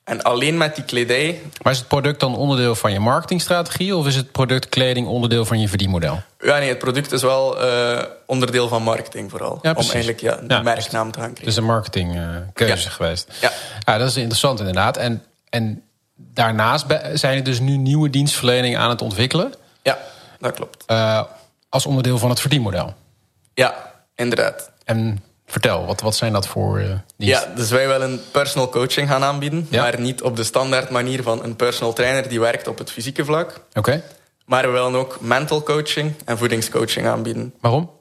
En 0.07 0.21
alleen 0.23 0.57
met 0.57 0.75
die 0.75 0.83
kledij, 0.83 1.41
Maar 1.61 1.73
is 1.73 1.79
het 1.79 1.87
product 1.87 2.19
dan 2.19 2.35
onderdeel 2.35 2.75
van 2.75 2.91
je 2.91 2.99
marketingstrategie 2.99 3.95
of 3.95 4.07
is 4.07 4.15
het 4.15 4.31
product 4.31 4.69
kleding 4.69 5.07
onderdeel 5.07 5.45
van 5.45 5.59
je 5.59 5.67
verdienmodel? 5.67 6.21
ja 6.39 6.57
nee, 6.57 6.69
het 6.69 6.77
product 6.79 7.11
is 7.11 7.21
wel 7.21 7.61
eh, 7.61 8.03
onderdeel 8.25 8.67
van 8.67 8.83
marketing 8.83 9.29
vooral. 9.31 9.59
Ja, 9.61 9.69
om 9.71 9.77
eigenlijk 9.89 10.19
ja, 10.19 10.35
de 10.35 10.53
Ja, 10.53 10.61
merknaam 10.61 11.11
te 11.11 11.19
gaan 11.19 11.29
Het 11.29 11.39
krijgen. 11.39 11.45
is 11.47 11.55
een 11.55 11.73
marketingkeuze 11.73 12.83
Ja. 12.83 12.89
geweest. 12.89 13.31
Ja. 13.41 13.51
Ja, 13.85 13.97
dat 13.97 14.07
is 14.09 14.15
interessant 14.17 14.59
inderdaad. 14.59 14.97
En, 14.97 15.23
en 15.49 15.83
daarnaast 16.15 16.85
zijn 17.13 17.37
er 17.37 17.43
dus 17.43 17.59
nu 17.59 17.77
nieuwe 17.77 18.09
dienstverlening 18.09 18.77
aan 18.77 18.89
het 18.89 19.01
ontwikkelen. 19.01 19.53
Ja, 19.81 19.97
dat 20.39 20.51
klopt. 20.53 20.83
eh, 20.85 21.21
als 21.69 21.85
onderdeel 21.85 22.17
van 22.17 22.29
het 22.29 22.39
verdienmodel. 22.39 22.93
Ja, 23.53 23.91
inderdaad. 24.15 24.71
En 24.83 25.23
vertel, 25.47 25.85
wat, 25.85 26.01
wat 26.01 26.15
zijn 26.15 26.33
dat 26.33 26.47
voor 26.47 26.77
diensten? 27.17 27.49
Ja, 27.49 27.55
dus 27.55 27.69
wij 27.69 27.87
willen 27.87 28.21
personal 28.31 28.69
coaching 28.69 29.07
gaan 29.09 29.23
aanbieden. 29.23 29.67
Ja. 29.69 29.81
Maar 29.81 29.99
niet 29.99 30.21
op 30.21 30.35
de 30.35 30.43
standaard 30.43 30.89
manier 30.89 31.23
van 31.23 31.43
een 31.43 31.55
personal 31.55 31.93
trainer 31.93 32.29
die 32.29 32.39
werkt 32.39 32.67
op 32.67 32.77
het 32.77 32.91
fysieke 32.91 33.25
vlak. 33.25 33.61
Oké, 33.73 34.03
Maar 34.45 34.63
we 34.65 34.71
willen 34.71 34.95
ook 34.95 35.17
mental 35.21 35.63
coaching 35.63 36.13
en 36.25 36.37
voedingscoaching 36.37 37.07
aanbieden. 37.07 37.53
waarom? 37.61 37.91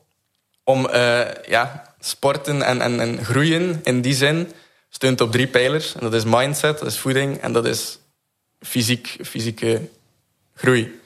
Om 0.64 0.86
eh, 0.88 1.20
ja, 1.48 1.94
sporten 2.00 2.62
en, 2.62 2.80
en, 2.80 3.00
en 3.00 3.24
groeien 3.24 3.80
in 3.82 4.00
die 4.00 4.14
zin 4.14 4.52
steunt 4.88 5.20
op 5.20 5.32
drie 5.32 5.46
pijlers. 5.46 5.94
En 5.94 6.00
dat 6.00 6.14
is 6.14 6.24
mindset, 6.24 6.78
dat 6.78 6.88
is 6.88 6.98
voeding 6.98 7.38
en 7.40 7.52
dat 7.52 7.66
is 7.66 7.98
fysiek, 8.60 9.16
fysieke 9.22 9.88
groei. 10.54 11.00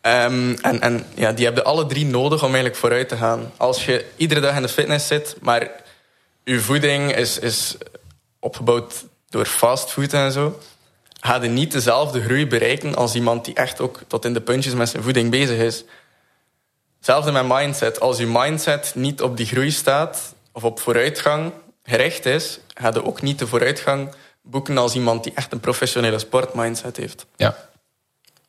Ehm, 0.00 0.56
en 0.60 0.80
en 0.80 1.06
ja, 1.14 1.32
die 1.32 1.44
hebben 1.44 1.64
alle 1.64 1.86
drie 1.86 2.06
nodig 2.06 2.38
om 2.38 2.46
eigenlijk 2.46 2.76
vooruit 2.76 3.08
te 3.08 3.16
gaan. 3.16 3.52
Als 3.56 3.84
je 3.84 4.04
iedere 4.16 4.40
dag 4.40 4.56
in 4.56 4.62
de 4.62 4.68
fitness 4.68 5.06
zit, 5.06 5.36
maar 5.40 5.70
je 6.44 6.60
voeding 6.60 7.16
is, 7.16 7.38
is 7.38 7.76
opgebouwd 8.38 9.04
door 9.28 9.46
fastfood 9.46 10.12
en 10.12 10.32
zo, 10.32 10.58
ga 11.20 11.42
je 11.42 11.48
niet 11.48 11.72
dezelfde 11.72 12.22
groei 12.22 12.46
bereiken 12.46 12.94
als 12.94 13.14
iemand 13.14 13.44
die 13.44 13.54
echt 13.54 13.80
ook 13.80 14.00
tot 14.06 14.24
in 14.24 14.32
de 14.32 14.40
puntjes 14.40 14.74
met 14.74 14.88
zijn 14.88 15.02
voeding 15.02 15.30
bezig 15.30 15.58
is. 15.58 15.84
Hetzelfde 16.96 17.32
met 17.32 17.48
mindset. 17.48 18.00
Als 18.00 18.18
je 18.18 18.26
mindset 18.26 18.92
niet 18.94 19.22
op 19.22 19.36
die 19.36 19.46
groei 19.46 19.70
staat 19.70 20.34
of 20.52 20.64
op 20.64 20.80
vooruitgang 20.80 21.52
gericht 21.82 22.26
is, 22.26 22.60
ga 22.74 22.90
je 22.92 23.04
ook 23.04 23.22
niet 23.22 23.38
de 23.38 23.46
vooruitgang 23.46 24.14
boeken 24.42 24.78
als 24.78 24.94
iemand 24.94 25.24
die 25.24 25.32
echt 25.34 25.52
een 25.52 25.60
professionele 25.60 26.18
sportmindset 26.18 26.96
heeft. 26.96 27.26
Ja, 27.36 27.69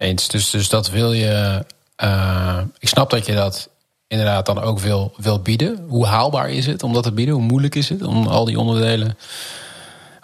eens. 0.01 0.27
Dus, 0.27 0.49
dus 0.49 0.69
dat 0.69 0.89
wil 0.89 1.13
je. 1.13 1.65
eh, 1.95 2.57
ik 2.79 2.87
snap 2.87 3.09
dat 3.09 3.25
je 3.25 3.33
dat 3.33 3.69
inderdaad 4.07 4.45
dan 4.45 4.61
ook 4.61 4.79
wil, 4.79 5.13
wil 5.17 5.39
bieden. 5.39 5.85
Hoe 5.87 6.05
haalbaar 6.05 6.49
is 6.49 6.65
het 6.65 6.83
om 6.83 6.93
dat 6.93 7.03
te 7.03 7.11
bieden? 7.11 7.35
Hoe 7.35 7.43
moeilijk 7.43 7.75
is 7.75 7.89
het 7.89 8.03
om 8.03 8.27
al 8.27 8.45
die 8.45 8.59
onderdelen 8.59 9.17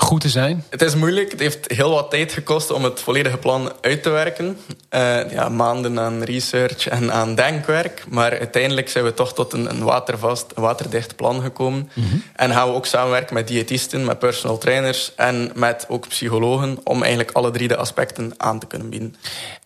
goed 0.08 0.22
te 0.22 0.30
zijn? 0.30 0.64
Het 0.70 0.82
is 0.82 0.96
moeilijk. 0.96 1.32
Het 1.32 1.40
heeft 1.40 1.72
heel 1.72 1.90
wat 1.90 2.10
tijd 2.10 2.32
gekost 2.32 2.72
om 2.72 2.84
het 2.84 3.00
volledige 3.00 3.38
plan 3.38 3.72
uit 3.82 4.04
te 4.04 4.10
werken. 4.10 4.58
Eh, 4.90 5.32
ja, 5.32 5.50
maanden 5.50 6.00
aan 6.00 6.24
research 6.24 6.88
en 6.88 7.12
aan 7.12 7.36
denkwerk. 7.36 8.04
Maar 8.10 8.40
uiteindelijk 8.40 8.90
zijn 8.90 9.04
we 9.04 9.14
toch 9.14 9.34
tot 9.34 9.54
een, 9.54 9.70
een 9.70 9.84
watervast, 9.84 10.46
waterdicht 10.56 11.16
plan 11.16 11.42
gekomen. 11.42 11.90
En 12.36 12.52
gaan 12.52 12.68
we 12.68 12.74
ook 12.74 12.86
samenwerken 12.86 13.34
met 13.34 13.48
diëtisten, 13.48 14.06
met 14.06 14.20
personal 14.20 14.58
trainers 14.58 15.12
en 15.16 15.52
met 15.56 15.86
ook 15.90 16.08
psychologen 16.08 16.80
om 16.84 17.00
eigenlijk 17.00 17.32
alle 17.32 17.52
drie 17.52 17.68
de 17.68 17.78
aspecten 17.78 18.34
aan 18.38 18.60
te 18.60 18.68
kunnen 18.68 18.90
bieden. 18.90 19.16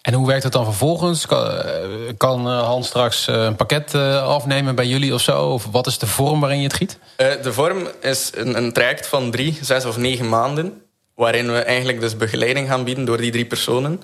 En 0.02 0.14
hoe 0.14 0.28
werkt 0.28 0.44
het 0.44 0.54
dan 0.54 0.66
vervolgens? 0.66 1.26
Kan, 1.26 1.48
eh, 1.48 1.74
kan 2.18 2.48
eh, 2.48 2.64
Hans 2.64 2.88
straks 2.88 3.28
een 3.28 3.56
pakket 3.56 3.96
afnemen 3.96 4.76
bij 4.76 4.88
jullie 4.88 5.14
of 5.14 5.22
zo? 5.22 5.48
Of 5.48 5.68
wat 5.72 5.88
is 5.88 5.98
de 5.98 6.08
vorm 6.08 6.40
waarin 6.40 6.58
je 6.58 6.64
het 6.64 6.74
giet? 6.74 6.98
De 7.18 7.54
vorm 7.54 7.88
is 8.02 8.32
een, 8.36 8.58
een 8.58 8.74
traject 8.74 9.08
van 9.08 9.32
drie, 9.32 9.60
zes 9.62 9.86
of 9.86 9.98
negen 9.98 10.30
maanden. 10.32 10.82
Waarin 11.16 11.52
we 11.52 11.60
eigenlijk 11.60 12.00
dus 12.00 12.18
begeleiding 12.18 12.68
gaan 12.68 12.84
bieden 12.84 13.06
door 13.06 13.18
die 13.18 13.32
drie 13.32 13.46
personen. 13.46 14.02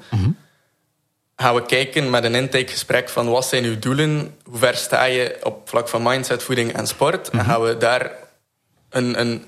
Gaan 1.35 1.55
we 1.55 1.65
kijken 1.65 2.09
met 2.09 2.23
een 2.23 2.35
intakegesprek 2.35 3.09
van 3.09 3.29
wat 3.29 3.45
zijn 3.45 3.63
uw 3.63 3.79
doelen? 3.79 4.37
Hoe 4.43 4.57
ver 4.57 4.75
sta 4.75 5.03
je 5.03 5.37
op 5.43 5.69
vlak 5.69 5.87
van 5.87 6.03
mindset, 6.03 6.43
voeding 6.43 6.73
en 6.73 6.87
sport? 6.87 7.29
En 7.29 7.45
gaan 7.45 7.61
we 7.61 7.77
daar 7.77 8.11
een, 8.89 9.19
een 9.19 9.45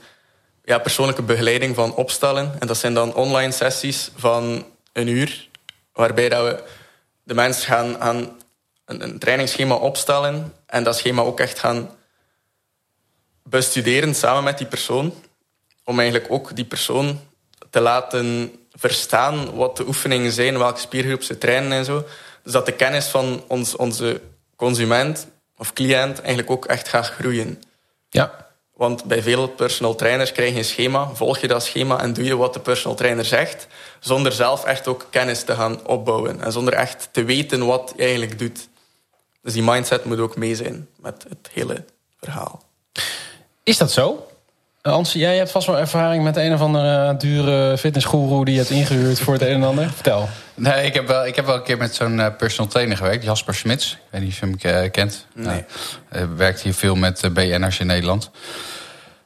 ja, 0.64 0.78
persoonlijke 0.78 1.22
begeleiding 1.22 1.76
van 1.76 1.96
opstellen. 1.96 2.56
En 2.60 2.68
dat 2.68 2.78
zijn 2.78 2.94
dan 2.94 3.14
online 3.14 3.52
sessies 3.52 4.12
van 4.16 4.66
een 4.94 5.08
uur. 5.08 5.48
Waarbij 5.94 6.30
dat 6.30 6.44
we 6.44 6.64
de 7.24 7.34
mensen 7.34 7.66
gaan, 7.66 7.96
gaan 8.00 8.38
een, 8.86 9.04
een 9.04 9.20
trainingsschema 9.20 9.76
opstellen. 9.76 10.54
En 10.66 10.84
dat 10.84 10.98
schema 10.98 11.22
ook 11.22 11.40
echt 11.40 11.60
gaan 11.60 11.90
bestuderen 13.44 14.16
samen 14.16 14.44
met 14.44 14.58
die 14.58 14.68
persoon. 14.68 15.14
Om 15.90 16.00
eigenlijk 16.00 16.32
ook 16.32 16.56
die 16.56 16.66
persoon 16.66 17.20
te 17.70 17.80
laten 17.80 18.52
verstaan 18.72 19.56
wat 19.56 19.78
de 19.78 19.88
oefeningen 19.88 20.32
zijn, 20.32 20.58
welke 20.58 20.80
spiergroep 20.80 21.24
ze 21.24 21.38
trainen 21.38 21.72
en 21.72 21.86
zo. 21.86 22.06
Dus 22.44 22.54
dat 22.54 22.66
de 22.66 22.72
kennis 22.72 23.06
van 23.06 23.44
ons, 23.48 23.76
onze 23.76 24.22
consument 24.56 25.28
of 25.58 25.74
cliënt 25.74 26.20
eigenlijk 26.20 26.50
ook 26.50 26.66
echt 26.66 26.88
gaat 26.88 27.10
groeien. 27.10 27.64
Ja, 28.10 28.48
Want 28.74 29.04
bij 29.04 29.22
veel 29.22 29.48
personal 29.48 29.96
trainers 29.96 30.32
krijg 30.32 30.52
je 30.52 30.58
een 30.58 30.66
schema, 30.66 31.10
volg 31.14 31.38
je 31.38 31.48
dat 31.48 31.64
schema 31.64 32.02
en 32.02 32.14
doe 32.14 32.24
je 32.24 32.38
wat 32.38 32.54
de 32.54 32.60
personal 32.60 32.98
trainer 32.98 33.26
zegt, 33.26 33.68
zonder 34.00 34.32
zelf 34.32 34.66
echt 34.66 34.88
ook 34.88 35.08
kennis 35.10 35.44
te 35.44 35.56
gaan 35.56 35.88
opbouwen 35.88 36.42
en 36.42 36.52
zonder 36.52 36.74
echt 36.74 37.10
te 37.12 37.24
weten 37.24 37.66
wat 37.66 37.94
je 37.96 38.04
eigenlijk 38.04 38.40
doet. 38.40 38.68
Dus 39.42 39.54
die 39.54 39.64
mindset 39.64 40.06
moet 40.06 40.20
ook 40.20 40.36
mee 40.36 40.56
zijn 40.56 40.88
met 41.00 41.26
het 41.30 41.50
hele 41.54 41.86
verhaal. 42.20 42.64
is 43.64 43.78
dat 43.78 43.92
zo? 43.92 44.29
Eh, 44.82 44.92
Hans, 44.92 45.14
jij 45.14 45.38
hebt 45.38 45.52
vast 45.52 45.68
wel 45.68 45.78
ervaring 45.78 46.24
met 46.24 46.36
een 46.38 46.54
of 46.54 46.62
andere 46.62 47.18
dure 47.18 47.78
fitnessgoeroe 47.78 48.46
die 48.46 48.54
je 48.54 48.60
hebt 48.60 48.72
ingehuurd 48.72 49.20
voor 49.20 49.34
het 49.34 49.42
een 49.42 49.54
en 49.54 49.64
ander. 49.64 49.90
Vertel. 49.90 50.30
Nee, 50.56 50.86
ik 50.86 50.94
heb 50.94 51.08
wel, 51.08 51.26
ik 51.26 51.36
heb 51.36 51.46
wel 51.46 51.56
een 51.56 51.64
keer 51.64 51.78
met 51.78 51.96
zo'n 51.96 52.20
eh, 52.20 52.36
personal 52.38 52.72
trainer 52.72 52.98
gewerkt, 52.98 53.24
Jasper 53.24 53.56
Smits. 53.56 53.92
Ik 53.92 54.00
weet 54.10 54.22
niet 54.22 54.32
of 54.32 54.40
je 54.40 54.46
hem 54.46 54.84
eh, 54.84 54.92
kent. 54.92 55.26
Nee. 55.34 55.66
Eh, 56.10 56.24
werkt 56.36 56.62
hier 56.62 56.74
veel 56.74 56.96
met 56.96 57.24
uh, 57.24 57.32
BN'ers 57.32 57.80
in 57.80 57.88
Nederland. 57.88 58.32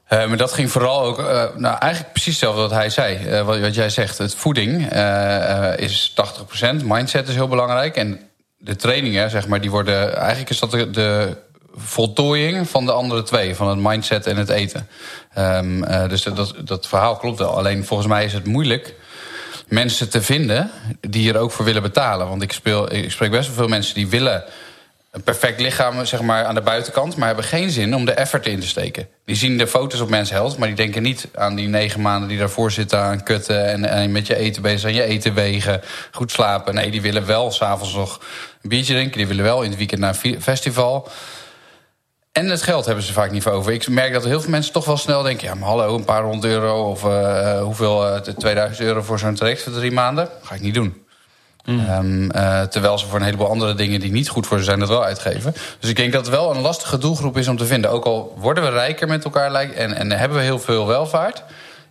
Eh, 0.07 0.27
maar 0.27 0.37
dat 0.37 0.53
ging 0.53 0.71
vooral 0.71 1.03
ook, 1.03 1.19
eh, 1.19 1.45
nou 1.55 1.77
eigenlijk 1.79 2.11
precies 2.13 2.31
hetzelfde 2.31 2.61
wat 2.61 2.71
hij 2.71 2.89
zei. 2.89 3.15
Eh, 3.15 3.41
wat, 3.45 3.59
wat 3.59 3.75
jij 3.75 3.89
zegt, 3.89 4.17
het 4.17 4.35
voeding 4.35 4.89
eh, 4.89 5.71
eh, 5.71 5.79
is 5.79 6.13
80%, 6.15 6.83
mindset 6.85 7.27
is 7.27 7.35
heel 7.35 7.47
belangrijk. 7.47 7.95
En 7.95 8.19
de 8.57 8.75
trainingen, 8.75 9.29
zeg 9.29 9.47
maar, 9.47 9.61
die 9.61 9.71
worden, 9.71 10.15
eigenlijk 10.15 10.49
is 10.49 10.59
dat 10.59 10.71
de, 10.71 10.89
de 10.89 11.37
voltooiing 11.75 12.69
van 12.69 12.85
de 12.85 12.91
andere 12.91 13.23
twee, 13.23 13.55
van 13.55 13.67
het 13.67 13.79
mindset 13.79 14.27
en 14.27 14.37
het 14.37 14.49
eten. 14.49 14.87
Ehm, 15.33 15.83
eh, 15.83 16.09
dus 16.09 16.23
dat, 16.23 16.53
dat 16.63 16.87
verhaal 16.87 17.15
klopt 17.15 17.39
wel. 17.39 17.57
Alleen 17.57 17.85
volgens 17.85 18.09
mij 18.09 18.25
is 18.25 18.33
het 18.33 18.45
moeilijk 18.45 18.95
mensen 19.67 20.09
te 20.09 20.21
vinden 20.21 20.71
die 20.99 21.33
er 21.33 21.39
ook 21.39 21.51
voor 21.51 21.65
willen 21.65 21.81
betalen. 21.81 22.27
Want 22.27 22.41
ik, 22.41 22.51
speel, 22.51 22.93
ik 22.93 23.11
spreek 23.11 23.31
best 23.31 23.47
wel 23.47 23.55
veel 23.55 23.67
mensen 23.67 23.93
die 23.93 24.07
willen 24.07 24.43
een 25.13 25.23
perfect 25.23 25.59
lichaam 25.59 26.05
zeg 26.05 26.21
maar, 26.21 26.45
aan 26.45 26.55
de 26.55 26.61
buitenkant... 26.61 27.15
maar 27.15 27.27
hebben 27.27 27.45
geen 27.45 27.69
zin 27.69 27.95
om 27.95 28.05
de 28.05 28.11
effort 28.11 28.47
in 28.47 28.59
te 28.59 28.67
steken. 28.67 29.07
Die 29.25 29.35
zien 29.35 29.57
de 29.57 29.67
foto's 29.67 29.99
op 29.99 30.09
Men's 30.09 30.29
Health... 30.29 30.57
maar 30.57 30.67
die 30.67 30.77
denken 30.77 31.01
niet 31.01 31.27
aan 31.35 31.55
die 31.55 31.67
negen 31.67 32.01
maanden 32.01 32.29
die 32.29 32.37
daarvoor 32.37 32.71
zitten... 32.71 32.99
aan 32.99 33.23
kutten 33.23 33.65
en, 33.65 33.85
en 33.85 34.11
met 34.11 34.27
je 34.27 34.35
eten 34.35 34.61
bezig 34.61 34.79
zijn, 34.79 34.93
je 34.93 35.03
eten 35.03 35.33
wegen, 35.33 35.81
goed 36.11 36.31
slapen. 36.31 36.73
Nee, 36.73 36.91
die 36.91 37.01
willen 37.01 37.25
wel 37.25 37.51
s'avonds 37.51 37.93
nog 37.93 38.19
een 38.61 38.69
biertje 38.69 38.93
drinken. 38.93 39.17
Die 39.17 39.27
willen 39.27 39.43
wel 39.43 39.61
in 39.61 39.69
het 39.69 39.77
weekend 39.77 40.01
naar 40.01 40.19
een 40.21 40.41
festival... 40.41 41.07
En 42.33 42.49
het 42.49 42.61
geld 42.61 42.85
hebben 42.85 43.03
ze 43.03 43.13
vaak 43.13 43.31
niet 43.31 43.43
voor 43.43 43.51
over. 43.51 43.73
Ik 43.73 43.87
merk 43.87 44.13
dat 44.13 44.23
heel 44.23 44.41
veel 44.41 44.49
mensen 44.49 44.73
toch 44.73 44.85
wel 44.85 44.97
snel 44.97 45.21
denken... 45.21 45.47
ja, 45.47 45.55
maar 45.55 45.69
hallo, 45.69 45.95
een 45.95 46.05
paar 46.05 46.23
honderd 46.23 46.53
euro 46.53 46.89
of 46.89 47.03
uh, 47.03 47.61
hoeveel, 47.61 48.15
uh, 48.15 48.17
2000 48.17 48.87
euro 48.87 49.01
voor 49.01 49.19
zo'n 49.19 49.35
traject 49.35 49.63
voor 49.63 49.71
drie 49.71 49.91
maanden... 49.91 50.29
ga 50.41 50.55
ik 50.55 50.61
niet 50.61 50.73
doen. 50.73 51.05
Mm. 51.65 51.89
Um, 51.89 52.31
uh, 52.35 52.61
terwijl 52.61 52.97
ze 52.97 53.07
voor 53.07 53.19
een 53.19 53.25
heleboel 53.25 53.47
andere 53.49 53.73
dingen 53.73 53.99
die 53.99 54.11
niet 54.11 54.29
goed 54.29 54.47
voor 54.47 54.57
ze 54.57 54.63
zijn... 54.63 54.79
dat 54.79 54.87
wel 54.87 55.03
uitgeven. 55.03 55.53
Dus 55.79 55.89
ik 55.89 55.95
denk 55.95 56.13
dat 56.13 56.25
het 56.25 56.35
wel 56.35 56.55
een 56.55 56.61
lastige 56.61 56.97
doelgroep 56.97 57.37
is 57.37 57.47
om 57.47 57.57
te 57.57 57.65
vinden. 57.65 57.91
Ook 57.91 58.05
al 58.05 58.35
worden 58.37 58.63
we 58.63 58.69
rijker 58.69 59.07
met 59.07 59.23
elkaar 59.23 59.53
en, 59.53 59.93
en 59.93 60.11
hebben 60.11 60.37
we 60.37 60.43
heel 60.43 60.59
veel 60.59 60.87
welvaart... 60.87 61.43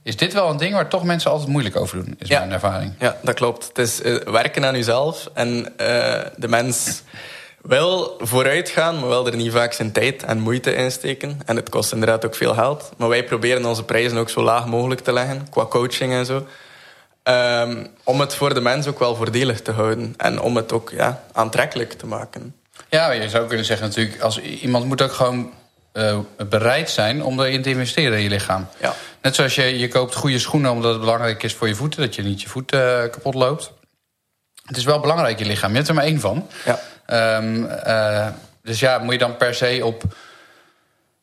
is 0.03 0.17
dit 0.17 0.33
wel 0.33 0.51
een 0.51 0.57
ding 0.57 0.75
waar 0.75 0.89
toch 0.89 1.05
mensen 1.05 1.31
altijd 1.31 1.49
moeilijk 1.49 1.77
over 1.77 1.97
doen, 2.05 2.15
is 2.19 2.29
ja. 2.29 2.39
mijn 2.39 2.53
ervaring. 2.53 2.93
Ja, 2.99 3.17
dat 3.23 3.35
klopt. 3.35 3.69
Het 3.69 3.79
is 3.79 4.01
uh, 4.01 4.17
werken 4.17 4.65
aan 4.65 4.75
jezelf 4.75 5.31
en 5.35 5.59
uh, 5.59 5.67
de 6.37 6.49
mens 6.49 7.03
wil 7.63 8.17
vooruit 8.19 8.69
gaan, 8.69 8.99
maar 8.99 9.09
wil 9.09 9.27
er 9.27 9.37
niet 9.37 9.53
vaak 9.53 9.73
zijn 9.73 9.93
tijd 9.93 10.23
en 10.23 10.41
moeite 10.41 10.75
in 10.75 10.91
steken. 10.91 11.41
En 11.47 11.57
het 11.57 11.69
kost 11.69 11.93
inderdaad 11.93 12.25
ook 12.25 12.35
veel 12.35 12.55
geld. 12.55 12.93
Maar 12.97 13.09
wij 13.09 13.25
proberen 13.25 13.65
onze 13.65 13.85
prijzen 13.85 14.19
ook 14.19 14.31
zo 14.31 14.43
laag 14.43 14.67
mogelijk 14.67 15.01
te 15.01 15.13
leggen, 15.13 15.47
qua 15.51 15.67
coaching 15.67 16.13
en 16.13 16.27
zo. 16.27 16.47
Um, 17.25 17.87
om 18.05 18.21
het 18.21 18.35
voor 18.35 18.55
de 18.55 18.61
mens 18.61 18.87
ook 18.87 18.99
wel 18.99 19.15
voordelig 19.15 19.63
te 19.63 19.73
houden. 19.73 20.15
En 20.17 20.41
om 20.41 20.57
het 20.57 20.73
ook 20.73 20.91
ja, 20.91 21.25
aantrekkelijk 21.33 21.93
te 21.93 22.07
maken. 22.07 22.55
Ja, 22.89 23.11
je 23.11 23.29
zou 23.29 23.47
kunnen 23.47 23.67
zeggen 23.67 23.87
natuurlijk... 23.87 24.21
Als, 24.21 24.41
iemand 24.41 24.85
moet 24.85 25.03
ook 25.03 25.13
gewoon 25.13 25.53
uh, 25.93 26.19
bereid 26.49 26.91
zijn 26.91 27.23
om 27.23 27.41
erin 27.41 27.63
te 27.63 27.71
investeren 27.71 28.17
in 28.17 28.23
je 28.23 28.29
lichaam. 28.29 28.69
Ja. 28.81 28.95
Net 29.23 29.35
zoals 29.35 29.55
je, 29.55 29.79
je 29.79 29.89
koopt 29.89 30.15
goede 30.15 30.39
schoenen 30.39 30.71
omdat 30.71 30.91
het 30.91 31.01
belangrijk 31.01 31.43
is 31.43 31.55
voor 31.55 31.69
je 31.69 31.75
voeten... 31.75 32.01
dat 32.01 32.15
je 32.15 32.23
niet 32.23 32.43
je 32.43 32.49
voet 32.49 32.75
uh, 32.75 32.81
kapot 32.81 33.35
loopt. 33.35 33.73
Het 34.63 34.77
is 34.77 34.85
wel 34.85 35.01
belangrijk, 35.01 35.39
je 35.39 35.45
lichaam. 35.45 35.71
Je 35.71 35.77
hebt 35.77 35.89
er 35.89 35.95
maar 35.95 36.05
één 36.05 36.21
van. 36.21 36.47
Ja. 36.65 36.81
Um, 37.07 37.65
uh, 37.65 38.29
dus 38.63 38.81
ja, 38.81 38.99
moet 38.99 39.13
je 39.13 39.19
dan 39.19 39.37
per 39.37 39.55
se 39.55 39.81
op 39.85 40.03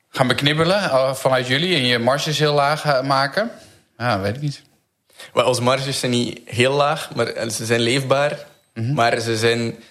gaan 0.10 0.28
beknibbelen 0.28 1.16
vanuit 1.16 1.48
jullie... 1.48 1.76
en 1.76 1.86
je 1.86 2.00
marges 2.00 2.40
heel 2.40 2.54
laag 2.54 3.02
maken? 3.04 3.52
Ja, 3.98 4.20
weet 4.20 4.36
ik 4.36 4.42
niet. 4.42 4.62
Well, 5.34 5.44
onze 5.44 5.62
marges 5.62 6.00
zijn 6.00 6.12
niet 6.12 6.40
heel 6.46 6.74
laag, 6.74 7.10
maar 7.16 7.50
ze 7.50 7.66
zijn 7.66 7.80
leefbaar. 7.80 8.46
Mm 8.74 8.86
-hmm. 8.86 8.94
Maar 8.94 9.20
ze 9.20 9.38
zijn... 9.38 9.62
Niet, 9.62 9.86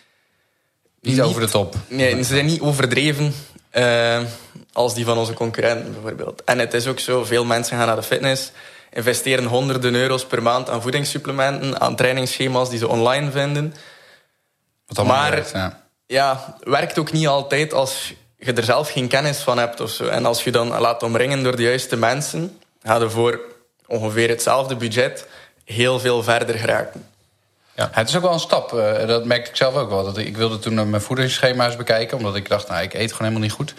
niet, 1.00 1.21
over 1.21 1.40
de 1.40 1.49
top. 1.49 1.75
Nee, 1.88 2.16
ze 2.16 2.35
zijn 2.35 2.47
niet 2.47 2.61
overdreven 2.61 3.35
uh, 3.73 4.21
als 4.73 4.95
die 4.95 5.04
van 5.04 5.18
onze 5.18 5.33
concurrenten 5.33 5.92
bijvoorbeeld. 5.92 6.45
En 6.45 6.59
het 6.59 6.75
is 6.75 6.87
ook 6.87 6.99
zo, 6.99 7.25
veel 7.25 7.45
mensen 7.45 7.76
gaan 7.76 7.87
naar 7.87 7.97
de 7.97 8.02
fitness... 8.02 8.52
investeren 8.90 9.45
honderden 9.45 9.95
euro's 9.95 10.26
per 10.26 10.42
maand 10.42 10.71
aan 10.71 10.83
voedingssupplementen, 10.83 11.80
aan 11.80 11.97
trainingsschema's 11.97 12.71
die 12.71 12.78
ze 12.78 12.88
online 12.88 13.30
vinden. 13.30 13.75
Wat 14.88 15.07
Maar- 15.07 15.30
werkt, 15.30 15.50
ja. 15.50 15.80
Ja, 16.07 16.57
werkt 16.61 16.99
ook 16.99 17.12
niet 17.12 17.26
altijd 17.26 17.73
als 17.73 18.14
je 18.38 18.52
er 18.52 18.64
zelf 18.64 18.90
geen 18.92 19.09
kennis 19.09 19.38
van 19.38 19.59
hebt 19.59 19.80
of 19.80 19.90
zo. 19.90 20.07
En 20.07 20.26
als 20.26 20.45
je 20.45 20.50
dan 20.50 20.68
laat 20.78 21.02
omringen 21.02 21.42
door 21.42 21.57
de 21.57 21.62
juiste 21.62 21.97
mensen, 21.97 22.59
ga 22.83 22.97
je 22.97 23.11
voor 23.11 23.40
ongeveer 23.87 24.28
hetzelfde 24.28 24.76
budget 24.76 25.26
heel 25.64 26.00
veel 26.00 26.23
verder 26.23 26.59
geraken. 26.59 27.07
Ja, 27.75 27.88
het 27.92 28.09
is 28.09 28.16
ook 28.16 28.23
wel 28.23 28.33
een 28.33 28.38
stap. 28.40 28.73
eh, 28.73 29.07
dat 29.07 29.25
merkte 29.25 29.50
ik 29.50 29.57
zelf 29.57 29.75
ook 29.75 29.90
wel. 29.90 30.04
Dat 30.04 30.18
ik, 30.18 30.26
ik 30.26 30.37
wilde 30.37 30.59
toen 30.59 30.78
eh, 30.78 30.85
mijn 30.85 31.02
voedingsschema's 31.02 31.76
bekijken. 31.76 32.16
Omdat 32.16 32.37
ik 32.37 32.49
dacht, 32.49 32.68
nou, 32.68 32.83
ik 32.83 32.95
eet 32.95 33.12
gewoon 33.12 33.18
helemaal 33.28 33.40
niet 33.40 33.52
goed. 33.52 33.75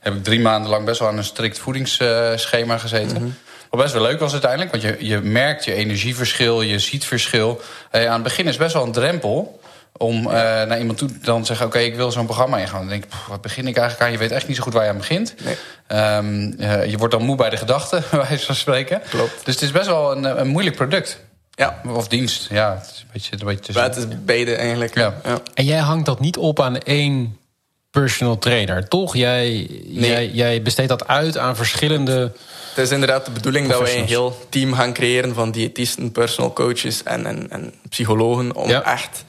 Heb 0.00 0.14
ik 0.14 0.24
drie 0.24 0.40
maanden 0.40 0.70
lang 0.70 0.84
best 0.84 0.98
wel 1.00 1.08
aan 1.08 1.16
een 1.16 1.24
strikt 1.24 1.58
voedingsschema 1.58 2.78
gezeten. 2.78 3.38
Wat 3.70 3.80
best 3.80 3.92
wel 3.92 4.02
leuk 4.02 4.20
was 4.20 4.32
uiteindelijk. 4.32 4.70
Want 4.70 4.82
je, 4.82 4.96
je 5.06 5.20
merkt 5.20 5.64
je 5.64 5.72
energieverschil, 5.74 6.62
je 6.62 6.78
ziet 6.78 7.04
verschil. 7.04 7.60
Eh, 7.90 8.06
aan 8.06 8.12
het 8.12 8.22
begin 8.22 8.46
is 8.46 8.56
best 8.56 8.72
wel 8.74 8.82
een 8.82 8.92
drempel 8.92 9.59
om 10.02 10.26
eh, 10.26 10.32
naar 10.32 10.78
iemand 10.78 10.98
toe 10.98 11.08
dan 11.22 11.40
te 11.40 11.46
zeggen... 11.46 11.66
oké, 11.66 11.78
ik 11.78 11.94
wil 11.94 12.10
zo'n 12.12 12.24
programma 12.24 12.58
ingaan. 12.58 12.80
Dan 12.80 12.88
denk 12.88 13.04
ik, 13.04 13.10
pff, 13.10 13.26
wat 13.26 13.40
begin 13.40 13.66
ik 13.66 13.76
eigenlijk 13.76 14.06
aan? 14.06 14.12
Je 14.12 14.18
weet 14.18 14.30
echt 14.30 14.46
niet 14.48 14.56
zo 14.56 14.62
goed 14.62 14.72
waar 14.72 14.84
je 14.84 14.90
aan 14.90 14.96
begint. 14.96 15.34
Nee. 15.44 15.56
Ehm, 15.86 16.52
eh, 16.58 16.90
je 16.90 16.96
wordt 16.98 17.14
dan 17.14 17.22
moe 17.24 17.36
bij 17.36 17.50
de 17.50 17.56
gedachten, 17.56 18.02
bij 18.10 18.20
wijze 18.28 18.46
van 18.46 18.54
spreken. 18.54 19.02
Klopt. 19.08 19.44
Dus 19.44 19.54
het 19.54 19.62
is 19.62 19.70
best 19.72 19.86
wel 19.86 20.16
een, 20.16 20.40
een 20.40 20.46
moeilijk 20.48 20.76
product. 20.76 21.20
Ja, 21.50 21.80
Of 21.88 22.08
dienst, 22.08 22.46
ja. 22.50 22.74
Het 22.80 22.90
is 22.94 23.00
een 23.00 23.06
beetje, 23.12 23.32
een 23.38 23.46
beetje 23.46 23.72
maar 23.72 23.90
tussen. 23.90 24.10
het 24.10 24.18
is 24.18 24.24
beide 24.24 24.54
eigenlijk. 24.54 24.94
Ja. 24.94 25.14
En 25.54 25.64
jij 25.64 25.78
hangt 25.78 26.06
dat 26.06 26.20
niet 26.20 26.36
op 26.36 26.60
aan 26.60 26.78
één 26.78 27.38
personal 27.90 28.38
trainer, 28.38 28.88
toch? 28.88 29.16
Jij, 29.16 29.56
jij, 29.84 30.28
jij 30.28 30.62
besteedt 30.62 30.88
dat 30.88 31.06
uit 31.06 31.38
aan 31.38 31.56
verschillende... 31.56 32.32
Het 32.74 32.84
is 32.84 32.90
inderdaad 32.90 33.24
de 33.24 33.30
bedoeling 33.30 33.68
dat 33.68 33.80
wij 33.80 33.98
een 33.98 34.04
heel 34.04 34.46
team 34.48 34.72
gaan 34.74 34.92
creëren 34.92 35.34
van 35.34 35.50
diëtisten, 35.50 36.12
personal 36.12 36.52
coaches 36.52 37.02
en, 37.02 37.26
en, 37.26 37.50
en 37.50 37.74
psychologen. 37.88 38.54
Om 38.56 38.68
Ja. 38.68 38.82
echt 38.82 39.24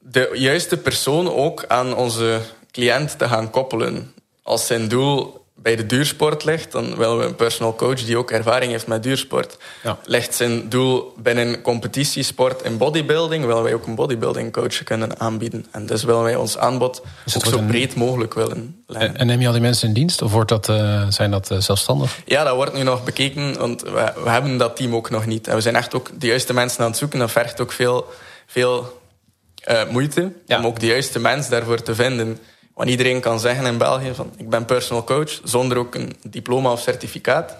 de 0.00 0.30
juiste 0.34 0.76
persoon 0.76 1.32
ook 1.34 1.64
aan 1.68 1.94
onze 1.96 2.40
cliënt 2.70 3.18
te 3.18 3.28
gaan 3.28 3.50
koppelen. 3.50 4.12
Als 4.42 4.66
zijn 4.66 4.88
doel 4.88 5.38
bij 5.54 5.76
de 5.76 5.86
duursport 5.86 6.44
ligt, 6.44 6.72
dan 6.72 6.96
willen 6.96 7.18
we 7.18 7.24
een 7.24 7.34
personal 7.34 7.74
coach 7.74 8.04
die 8.04 8.16
ook 8.16 8.30
ervaring 8.30 8.70
heeft 8.72 8.86
met 8.86 9.02
duursport. 9.02 9.56
Ja. 9.82 9.98
Ligt 10.04 10.34
zijn 10.34 10.68
doel 10.68 11.14
binnen 11.16 11.62
competitiesport 11.62 12.62
en 12.62 12.76
bodybuilding, 12.78 13.44
willen 13.44 13.62
wij 13.62 13.74
ook 13.74 13.86
een 13.86 13.94
bodybuilding 13.94 14.52
coach 14.52 14.82
kunnen 14.82 15.20
aanbieden. 15.20 15.66
En 15.70 15.86
dus 15.86 16.02
willen 16.04 16.22
wij 16.22 16.36
ons 16.36 16.58
aanbod 16.58 17.02
ook 17.36 17.46
zo 17.46 17.58
een- 17.58 17.66
breed 17.66 17.94
mogelijk 17.94 18.34
willen 18.34 18.82
leggen. 18.86 19.16
En, 19.16 19.26
neem 19.26 19.40
je 19.40 19.46
al 19.46 19.52
die 19.52 19.62
mensen 19.62 19.88
in 19.88 19.94
dienst? 19.94 20.22
Of 20.22 20.32
wordt 20.32 20.48
dat, 20.48 20.68
eh, 20.68 21.06
zijn 21.08 21.30
dat 21.30 21.50
eh, 21.50 21.58
zelfstandig? 21.58 22.18
Ja, 22.24 22.44
dat 22.44 22.54
wordt 22.54 22.72
nu 22.74 22.82
nog 22.82 23.04
bekeken, 23.04 23.58
want 23.58 23.82
we, 23.82 24.12
we 24.24 24.30
hebben 24.30 24.56
dat 24.56 24.76
team 24.76 24.94
ook 24.94 25.10
nog 25.10 25.26
niet. 25.26 25.48
En 25.48 25.54
we 25.54 25.60
zijn 25.60 25.76
echt 25.76 25.94
ook 25.94 26.10
de 26.18 26.26
juiste 26.26 26.52
mensen 26.54 26.80
aan 26.80 26.90
het 26.90 26.98
zoeken. 26.98 27.18
Dat 27.18 27.30
vergt 27.30 27.60
ook 27.60 27.72
veel, 27.72 28.06
veel 28.46 28.99
eh, 29.60 29.88
moeite 29.90 30.32
Ja. 30.46 30.58
om 30.58 30.66
ook 30.66 30.80
de 30.80 30.86
juiste 30.86 31.18
mens 31.18 31.48
daarvoor 31.48 31.82
te 31.82 31.94
vinden. 31.94 32.38
Want 32.74 32.90
iedereen 32.90 33.20
kan 33.20 33.40
zeggen 33.40 33.66
in 33.66 33.78
België 33.78 34.14
van 34.14 34.32
ik 34.36 34.48
ben 34.48 34.64
personal 34.64 35.04
coach, 35.04 35.40
zonder 35.44 35.76
ook 35.78 35.94
een 35.94 36.16
diploma 36.28 36.72
of 36.72 36.80
certificaat. 36.80 37.56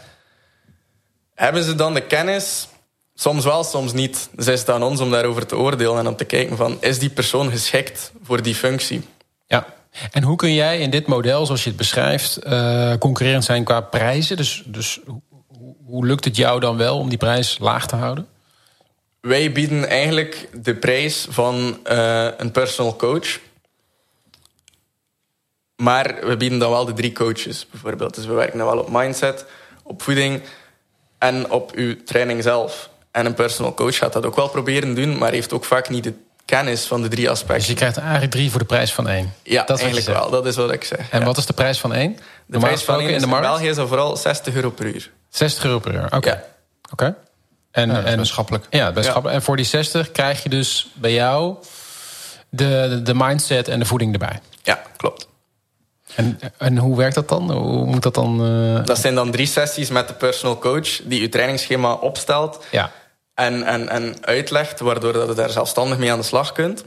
Hebben 1.35 1.65
ze 1.65 1.75
dan 1.75 1.95
de 1.95 2.01
kennis? 2.01 2.69
Soms 3.15 3.45
wel, 3.45 3.65
soms 3.65 3.93
niet. 3.93 4.29
Dus 4.33 4.47
is 4.47 4.61
het 4.61 4.71
aan 4.71 4.83
ons 4.83 5.01
om 5.01 5.11
daarover 5.11 5.47
te 5.47 5.57
oordelen 5.57 5.99
en 5.99 6.07
om 6.07 6.17
te 6.17 6.25
kijken 6.25 6.57
van 6.57 6.77
is 6.81 6.99
die 6.99 7.11
persoon 7.11 7.51
geschikt 7.51 8.13
voor 8.23 8.43
die 8.43 8.55
functie? 8.55 9.03
Ja. 9.47 9.67
En 10.11 10.23
hoe 10.23 10.37
kun 10.37 10.55
jij 10.55 10.79
in 10.79 10.91
dit 10.91 11.07
model, 11.07 11.47
zoals 11.47 11.63
je 11.63 11.69
het 11.69 11.79
beschrijft, 11.79 12.37
eh, 12.37 12.93
concurrerend 12.99 13.45
zijn 13.45 13.65
qua 13.65 13.81
prijzen? 13.81 14.37
Dus, 14.37 14.63
dus 14.67 15.01
hoe, 15.07 15.21
hoe 15.85 16.07
lukt 16.07 16.25
het 16.25 16.37
jou 16.37 16.61
dan 16.61 16.77
wel 16.77 16.99
om 16.99 17.09
die 17.09 17.19
prijs 17.19 17.59
laag 17.61 17.87
te 17.87 17.97
houden? 17.97 18.27
Wij 19.21 19.53
bieden 19.53 19.89
eigenlijk 19.89 20.49
de 20.53 20.75
prijs 20.75 21.27
van 21.31 21.79
eh, 21.85 22.29
een 22.37 22.51
personal 22.51 22.97
coach. 22.97 23.39
Maar 25.77 26.17
we 26.27 26.37
bieden 26.37 26.59
dan 26.59 26.71
wel 26.71 26.85
de 26.85 26.93
drie 26.93 27.13
coaches, 27.13 27.67
bijvoorbeeld. 27.71 28.15
Dus 28.15 28.27
we 28.27 28.33
werken 28.33 28.59
dan 28.59 28.67
wel 28.67 28.79
op 28.79 28.89
mindset, 28.91 29.45
op 29.83 30.03
voeding 30.03 30.43
en 31.19 31.51
op 31.51 31.73
uw 31.75 32.03
training 32.05 32.43
zelf. 32.43 32.91
En 33.11 33.27
een 33.27 33.35
personal 33.35 33.75
coach 33.75 33.97
gaat 33.97 34.13
dat 34.13 34.27
ook 34.27 34.37
wel 34.37 34.49
proberen 34.49 34.95
doen, 34.95 35.19
maar 35.19 35.33
heeft 35.33 35.53
ook 35.53 35.65
vaak 35.65 35.89
niet 35.89 36.05
de 36.05 36.15
kennis 36.45 36.87
van 36.87 37.03
de 37.03 37.09
drie 37.09 37.23
Dus 37.25 37.33
aspecten. 37.33 37.69
je 37.69 37.75
krijgt 37.75 37.97
eigenlijk 37.97 38.31
drie 38.31 38.51
voor 38.51 38.61
de 38.61 38.67
prijs 38.67 38.93
van 38.93 39.09
één. 39.09 39.33
ja, 39.43 39.65
dat 39.65 39.79
eigenlijk 39.79 40.09
wel. 40.09 40.31
Dat 40.31 40.47
is 40.47 40.57
wat 40.57 40.73
ik 40.73 40.85
zeg. 40.85 41.11
En 41.11 41.19
ja. 41.19 41.25
wat 41.25 41.37
is 41.37 41.47
de 41.47 41.53
prijs 41.53 41.79
van 41.79 41.95
één? 41.95 42.19
de 42.47 42.59
prijs 42.59 42.83
van 42.83 43.01
één 43.01 43.09
in 43.11 43.21
de 43.21 43.27
markt? 43.27 43.47
België 43.47 43.69
is 43.69 43.77
dat 43.77 43.89
vooral 43.89 44.17
60 44.17 44.55
euro 44.55 44.71
per 44.71 44.87
uur. 44.87 45.11
60 45.29 45.65
euro 45.65 45.79
per 45.79 45.95
uur. 45.95 46.05
Oké. 46.05 46.29
Ja. 46.31 46.45
Oké. 46.93 47.17
En, 47.71 47.91
Ja, 48.71 48.93
en. 48.93 49.03
Ja. 49.03 49.23
En 49.23 49.43
voor 49.43 49.57
die 49.57 49.65
60 49.65 50.13
krijg 50.13 50.43
je 50.43 50.49
dus 50.49 50.89
bij 50.95 51.13
jou 51.13 51.57
de, 52.49 53.01
de, 53.03 53.15
mindset 53.15 53.69
en 53.69 53.79
de 53.79 53.85
voeding 53.85 54.13
erbij. 54.13 54.41
Ja, 54.63 54.83
klopt. 54.97 55.29
En, 56.15 56.39
en 56.59 56.79
hoe 56.79 56.97
werkt 56.97 57.15
dat 57.15 57.29
dan? 57.29 57.53
Hoe 57.53 57.87
moet 57.87 58.03
dat 58.03 58.15
dan? 58.15 58.45
eh, 58.79 58.85
Dat 58.85 58.99
zijn 58.99 59.15
dan 59.15 59.31
drie 59.31 59.47
sessies 59.47 59.91
met 59.91 60.09
de 60.09 60.15
personal 60.15 60.59
coach 60.59 61.01
die 61.05 61.21
uw 61.21 61.29
trainingsschema 61.29 61.93
opstelt. 61.93 62.65
ja. 62.71 62.93
en, 63.35 63.63
en, 63.63 63.89
en 63.89 64.15
uitlegt, 64.21 64.81
waardoor 64.81 65.13
dat 65.13 65.29
je 65.29 65.35
daar 65.35 65.51
zelfstandig 65.51 65.99
mee 65.99 66.13
aan 66.13 66.19
de 66.19 66.25
slag 66.25 66.53
kunt. 66.53 66.85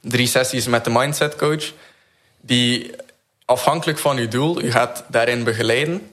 Drie 0.00 0.26
sessies 0.26 0.66
met 0.66 0.84
de 0.84 0.90
mindset 0.90 1.36
coach, 1.36 1.72
die 2.40 2.90
afhankelijk 3.44 3.98
van 3.98 4.16
uw 4.16 4.28
doel, 4.28 4.62
u 4.62 4.70
gaat 4.70 5.04
daarin 5.08 5.44
begeleiden. 5.44 6.10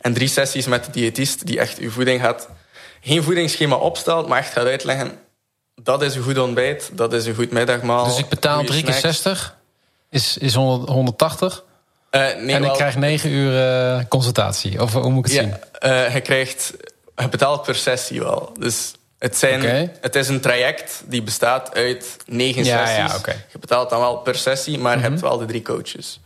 En 0.00 0.12
drie 0.12 0.28
sessies 0.28 0.66
met 0.66 0.84
de 0.84 0.90
diëtist, 0.90 1.46
die 1.46 1.58
echt 1.58 1.78
uw 1.78 1.90
voeding 1.90 2.20
gaat, 2.20 2.48
geen 3.00 3.22
voedingsschema 3.22 3.76
opstelt, 3.76 4.28
maar 4.28 4.38
echt 4.38 4.52
gaat 4.52 4.66
uitleggen, 4.66 5.18
dat 5.74 6.02
is 6.02 6.14
een 6.14 6.22
goed 6.22 6.38
ontbijt, 6.38 6.90
dat 6.92 7.12
is 7.12 7.26
een 7.26 7.34
goed 7.34 7.50
middagmaal. 7.50 8.04
Dus 8.04 8.18
ik 8.18 8.28
betaal 8.28 8.56
goede 8.56 8.70
3 8.70 8.82
keer 8.82 8.94
snacks. 8.94 9.22
60, 9.22 9.56
is, 10.10 10.38
is 10.38 10.54
100, 10.54 10.90
180. 10.90 11.64
Eh, 12.10 12.20
nee, 12.20 12.54
en 12.54 12.64
ik 12.64 12.72
krijg 12.72 12.96
9 12.96 13.30
uur 13.30 13.62
eh, 13.62 14.04
consultatie. 14.08 14.82
Of 14.82 14.92
hoe 14.92 15.10
moet 15.10 15.26
ik 15.26 15.32
het 15.32 15.40
zien? 15.40 15.54
Eh, 15.72 16.14
je 16.14 16.20
krijgt, 16.20 16.72
je 17.16 17.28
betaalt 17.28 17.62
per 17.62 17.74
sessie 17.74 18.20
wel. 18.20 18.52
Dus 18.58 18.92
het, 19.18 19.36
zijn, 19.36 19.90
het 20.00 20.14
is 20.14 20.28
een 20.28 20.40
traject 20.40 21.02
die 21.06 21.22
bestaat 21.22 21.74
uit 21.74 22.16
negen 22.26 22.64
Ja, 22.64 22.86
sessies. 22.86 23.12
ja. 23.12 23.18
Mhm. 23.18 23.30
Je 23.52 23.58
betaalt 23.58 23.90
dan 23.90 24.00
wel 24.00 24.16
per 24.16 24.34
sessie, 24.34 24.78
maar 24.78 24.96
je 24.96 25.02
hebt 25.02 25.20
wel 25.20 25.38
de 25.38 25.44
drie 25.44 25.62
coaches. 25.62 26.20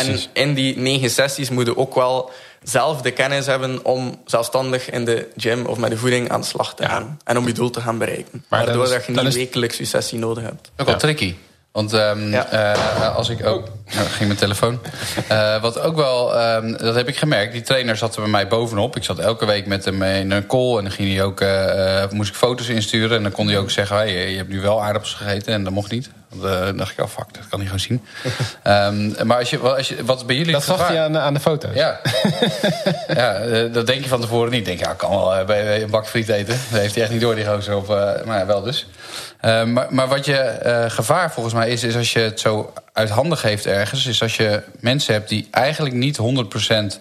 En 0.00 0.18
in 0.32 0.54
die 0.54 0.78
negen 0.78 1.10
sessies 1.10 1.50
moet 1.50 1.66
je 1.66 1.76
ook 1.76 1.94
wel 1.94 2.30
zelf 2.62 3.00
de 3.02 3.10
kennis 3.10 3.46
hebben 3.46 3.84
om 3.84 4.20
zelfstandig 4.24 4.90
in 4.90 5.04
de 5.04 5.28
gym 5.36 5.66
of 5.66 5.78
met 5.78 5.90
de 5.90 5.96
voeding 5.96 6.30
aan 6.30 6.40
de 6.40 6.46
slag 6.46 6.74
te 6.74 6.82
Ja. 6.82 6.88
gaan. 6.88 7.18
En 7.24 7.38
om 7.38 7.46
je 7.46 7.52
doel 7.52 7.70
te 7.70 7.80
gaan 7.80 7.98
bereiken. 7.98 8.44
Maar 8.48 8.64
Waardoor 8.64 8.84
is- 8.84 8.90
dat 8.90 9.04
je 9.06 9.12
niet 9.12 9.22
is- 9.26 9.34
wekelijks 9.34 9.76
je 9.76 9.84
sessie 9.84 10.18
nodig 10.18 10.42
hebt. 10.44 10.70
Ook 10.76 10.86
wel 10.86 10.94
Ja. 10.94 11.00
tricky. 11.00 11.34
Want 11.72 11.92
ehm, 11.92 12.30
Ja. 12.30 12.46
eh, 12.50 13.16
als 13.16 13.28
ik 13.28 13.46
ook. 13.46 13.68
Nou, 13.94 14.06
ging 14.06 14.26
mijn 14.26 14.38
telefoon. 14.38 14.80
Eh, 15.28 15.60
wat 15.62 15.80
ook 15.80 15.96
wel, 15.96 16.34
ehm, 16.38 16.72
dat 16.76 16.94
heb 16.94 17.08
ik 17.08 17.16
gemerkt. 17.16 17.52
Die 17.52 17.62
trainer 17.62 17.96
zat 17.96 18.14
er 18.14 18.20
bij 18.22 18.30
mij 18.30 18.48
bovenop. 18.48 18.96
Ik 18.96 19.04
zat 19.04 19.18
elke 19.18 19.46
week 19.46 19.66
met 19.66 19.84
hem 19.84 20.02
in 20.02 20.30
een 20.30 20.46
call. 20.46 20.76
En 20.76 20.82
dan 20.82 20.92
ging 20.92 21.14
hij 21.14 21.22
ook, 21.22 21.40
eh, 21.40 22.02
eh, 22.02 22.10
moest 22.10 22.30
ik 22.30 22.36
foto's 22.36 22.68
insturen. 22.68 23.16
En 23.16 23.22
dan 23.22 23.32
kon 23.32 23.46
hij 23.46 23.58
ook 23.58 23.70
zeggen: 23.70 23.96
hey, 23.96 24.30
je 24.30 24.36
hebt 24.36 24.48
nu 24.48 24.60
wel 24.60 24.82
aardappels 24.82 25.14
gegeten. 25.14 25.52
En 25.52 25.64
dat 25.64 25.72
mocht 25.72 25.90
niet. 25.90 26.10
Eh, 26.34 26.64
dan 26.64 26.76
dacht 26.76 26.92
ik: 26.92 27.00
oh 27.00 27.08
fuck, 27.08 27.26
dat 27.32 27.48
kan 27.48 27.58
hij 27.58 27.68
gewoon 27.68 27.80
zien. 27.80 28.04
Ehm, 28.62 29.26
maar 29.26 29.38
als 29.38 29.50
je, 29.50 29.58
wat, 29.58 29.76
als 29.76 29.88
je, 29.88 30.04
wat 30.04 30.26
bij 30.26 30.36
jullie 30.36 30.52
Dat 30.52 30.64
zag 30.64 30.88
hij 30.88 31.00
aan, 31.02 31.18
aan 31.18 31.34
de 31.34 31.40
foto's. 31.40 31.74
Ja, 31.74 32.00
ja 33.08 33.34
eh, 33.34 33.72
dat 33.72 33.86
denk 33.86 34.02
je 34.02 34.08
van 34.08 34.20
tevoren 34.20 34.50
niet. 34.50 34.64
Denk 34.64 34.78
je, 34.78 34.84
ja, 34.84 34.92
kan 34.92 35.10
wel 35.10 35.34
eh, 35.34 35.46
bij, 35.46 35.82
een 35.82 35.90
bak 35.90 36.06
friet 36.06 36.28
eten. 36.28 36.58
Dat 36.70 36.80
heeft 36.80 36.94
hij 36.94 37.02
echt 37.02 37.12
niet 37.12 37.20
door, 37.20 37.34
die 37.34 37.46
gozer. 37.46 37.76
Op, 37.76 37.90
eh, 37.90 38.24
maar 38.24 38.38
ja, 38.38 38.46
wel 38.46 38.62
dus. 38.62 38.86
Eh, 39.40 39.64
maar, 39.64 39.86
maar 39.90 40.08
wat 40.08 40.24
je 40.24 40.36
eh, 40.36 40.90
gevaar 40.90 41.32
volgens 41.32 41.54
mij 41.54 41.70
is... 41.70 41.82
is 41.82 41.96
als 41.96 42.12
je 42.12 42.18
het 42.18 42.40
zo 42.40 42.72
uit 42.92 43.08
handen 43.10 43.38
geeft 43.38 43.66
ergens... 43.66 44.06
is 44.06 44.22
als 44.22 44.36
je 44.36 44.62
mensen 44.80 45.14
hebt 45.14 45.28
die 45.28 45.48
eigenlijk 45.50 45.94
niet 45.94 46.18
100% 46.18 47.00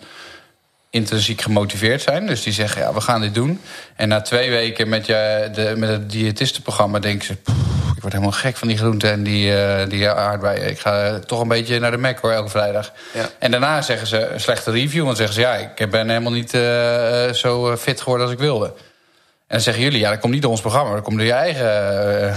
intrinsiek 0.89 1.41
gemotiveerd 1.41 2.01
zijn. 2.01 2.27
Dus 2.27 2.43
die 2.43 2.53
zeggen, 2.53 2.81
ja, 2.81 2.93
we 2.93 3.01
gaan 3.01 3.21
dit 3.21 3.33
doen. 3.33 3.61
En 3.95 4.07
na 4.07 4.21
twee 4.21 4.49
weken 4.49 4.89
met, 4.89 5.05
je, 5.05 5.49
de, 5.53 5.73
met 5.77 5.89
het 5.89 6.11
diëtistenprogramma 6.11 6.99
denken 6.99 7.25
ze... 7.25 7.35
"Poeh, 7.35 7.60
ik 8.01 8.07
word 8.07 8.21
helemaal 8.21 8.41
gek 8.41 8.57
van 8.57 8.67
die 8.67 8.77
groenten 8.77 9.11
en 9.11 9.23
die, 9.23 9.55
eh, 9.55 9.89
die 9.89 10.09
aardbeien. 10.09 10.69
Ik 10.69 10.79
ga 10.79 11.19
toch 11.19 11.41
een 11.41 11.47
beetje 11.47 11.79
naar 11.79 11.91
de 11.91 11.97
Mac 11.97 12.19
hoor, 12.19 12.31
elke 12.31 12.49
vrijdag. 12.49 12.91
Ja. 13.13 13.29
En 13.39 13.51
daarna 13.51 13.81
zeggen 13.81 14.07
ze 14.07 14.27
een 14.27 14.39
slechte 14.39 14.71
review. 14.71 15.05
Want 15.05 15.17
zeggen 15.17 15.35
ze, 15.35 15.41
ja, 15.41 15.55
ik 15.75 15.89
ben 15.89 16.09
helemaal 16.09 16.31
niet 16.31 16.53
eh, 16.53 17.27
eh, 17.27 17.33
zo 17.33 17.77
fit 17.77 18.01
geworden 18.01 18.25
als 18.25 18.35
ik 18.35 18.41
wilde. 18.41 18.73
En 19.51 19.57
dan 19.57 19.65
zeggen 19.65 19.83
jullie, 19.83 19.99
ja, 19.99 20.09
dat 20.09 20.19
komt 20.19 20.33
niet 20.33 20.41
door 20.41 20.51
ons 20.51 20.61
programma. 20.61 20.93
Dat 20.93 21.03
komt 21.03 21.17
door 21.17 21.25
je 21.25 21.33
eigen 21.33 21.65
eh, 21.65 22.27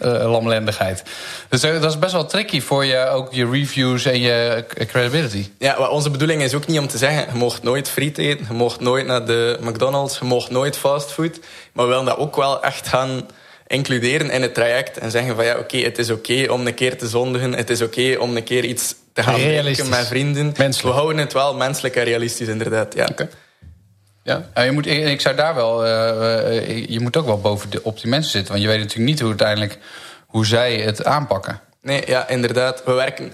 eh, 0.22 0.30
lamlendigheid. 0.30 1.02
Dus 1.48 1.62
eh, 1.62 1.80
dat 1.80 1.90
is 1.90 1.98
best 1.98 2.12
wel 2.12 2.26
tricky 2.26 2.60
voor 2.60 2.84
je, 2.84 3.08
ook 3.08 3.32
je 3.32 3.50
reviews 3.50 4.04
en 4.04 4.20
je 4.20 4.64
credibility. 4.86 5.50
Ja, 5.58 5.78
maar 5.78 5.90
onze 5.90 6.10
bedoeling 6.10 6.42
is 6.42 6.54
ook 6.54 6.66
niet 6.66 6.78
om 6.78 6.88
te 6.88 6.98
zeggen... 6.98 7.26
je 7.32 7.38
mocht 7.38 7.62
nooit 7.62 7.88
friet 7.88 8.18
eten, 8.18 8.46
je 8.48 8.54
mocht 8.54 8.80
nooit 8.80 9.06
naar 9.06 9.26
de 9.26 9.58
McDonald's... 9.60 10.18
je 10.18 10.24
mocht 10.24 10.50
nooit 10.50 10.76
fastfood. 10.76 11.40
Maar 11.72 11.84
we 11.84 11.90
willen 11.90 12.04
dat 12.04 12.16
ook 12.16 12.36
wel 12.36 12.62
echt 12.62 12.88
gaan 12.88 13.26
includeren 13.68 14.30
in 14.30 14.42
het 14.42 14.54
traject. 14.54 14.98
En 14.98 15.10
zeggen 15.10 15.34
van 15.34 15.44
ja, 15.44 15.58
oké, 15.58 15.76
het 15.76 15.98
is 15.98 16.10
oké 16.10 16.46
om 16.50 16.66
een 16.66 16.74
keer 16.74 16.98
te 16.98 17.08
zondigen. 17.08 17.52
Het 17.52 17.70
is 17.70 17.82
oké 17.82 18.16
om 18.18 18.36
een 18.36 18.44
keer 18.44 18.64
iets 18.64 18.94
te 19.12 19.22
gaan 19.22 19.34
drinken 19.34 19.88
met 19.88 20.06
vrienden. 20.06 20.54
Menselijk. 20.56 20.94
We 20.94 21.00
houden 21.00 21.18
het 21.18 21.32
wel 21.32 21.54
menselijk 21.54 21.96
en 21.96 22.04
realistisch, 22.04 22.48
inderdaad. 22.48 22.94
Ja. 22.94 23.08
Ja. 24.22 24.62
je 24.62 24.72
moet, 24.72 24.86
ik 24.86 25.20
zou 25.20 25.36
daar 25.36 25.54
wel. 25.54 25.86
Uh, 25.86 26.86
je 26.86 27.00
moet 27.00 27.16
ook 27.16 27.26
wel 27.26 27.40
boven 27.40 27.70
de, 27.70 27.82
op 27.82 28.00
die 28.00 28.10
mensen 28.10 28.30
zitten. 28.30 28.52
Want 28.52 28.64
je 28.64 28.70
weet 28.70 28.78
natuurlijk 28.78 29.08
niet 29.08 29.20
hoe 29.20 29.28
uiteindelijk 29.28 29.78
hoe 30.26 30.46
zij 30.46 30.76
het 30.76 31.04
aanpakken. 31.04 31.60
Nee, 31.82 32.02
ja, 32.06 32.28
inderdaad. 32.28 32.84
We 32.84 32.92
werken. 32.92 33.32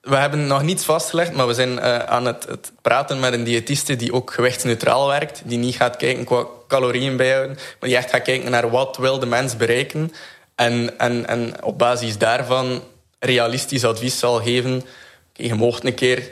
We 0.00 0.16
hebben 0.16 0.46
nog 0.46 0.62
niets 0.62 0.84
vastgelegd, 0.84 1.32
maar 1.32 1.46
we 1.46 1.54
zijn 1.54 1.72
uh, 1.72 1.98
aan 1.98 2.24
het, 2.24 2.44
het, 2.48 2.72
praten 2.82 3.20
met 3.20 3.32
een 3.32 3.44
diëtiste 3.44 3.96
die 3.96 4.12
ook 4.12 4.32
gewichtsneutraal 4.32 5.08
werkt. 5.08 5.42
Die 5.44 5.58
niet 5.58 5.76
gaat 5.76 5.96
kijken 5.96 6.24
qua 6.24 6.46
calorieën 6.68 7.16
bijhouden, 7.16 7.56
maar 7.56 7.88
die 7.88 7.96
echt 7.96 8.10
gaat 8.10 8.22
kijken 8.22 8.50
naar 8.50 8.70
wat 8.70 8.96
wil 8.96 9.18
de 9.18 9.26
mens 9.26 9.56
bereiken. 9.56 10.12
En, 10.54 10.98
en, 10.98 11.26
en 11.26 11.64
op 11.64 11.78
basis 11.78 12.18
daarvan 12.18 12.82
realistisch 13.18 13.84
advies 13.84 14.18
zal 14.18 14.42
geven. 14.42 14.74
Okay, 14.74 15.46
je 15.46 15.54
mocht 15.54 15.84
een 15.84 15.94
keer 15.94 16.30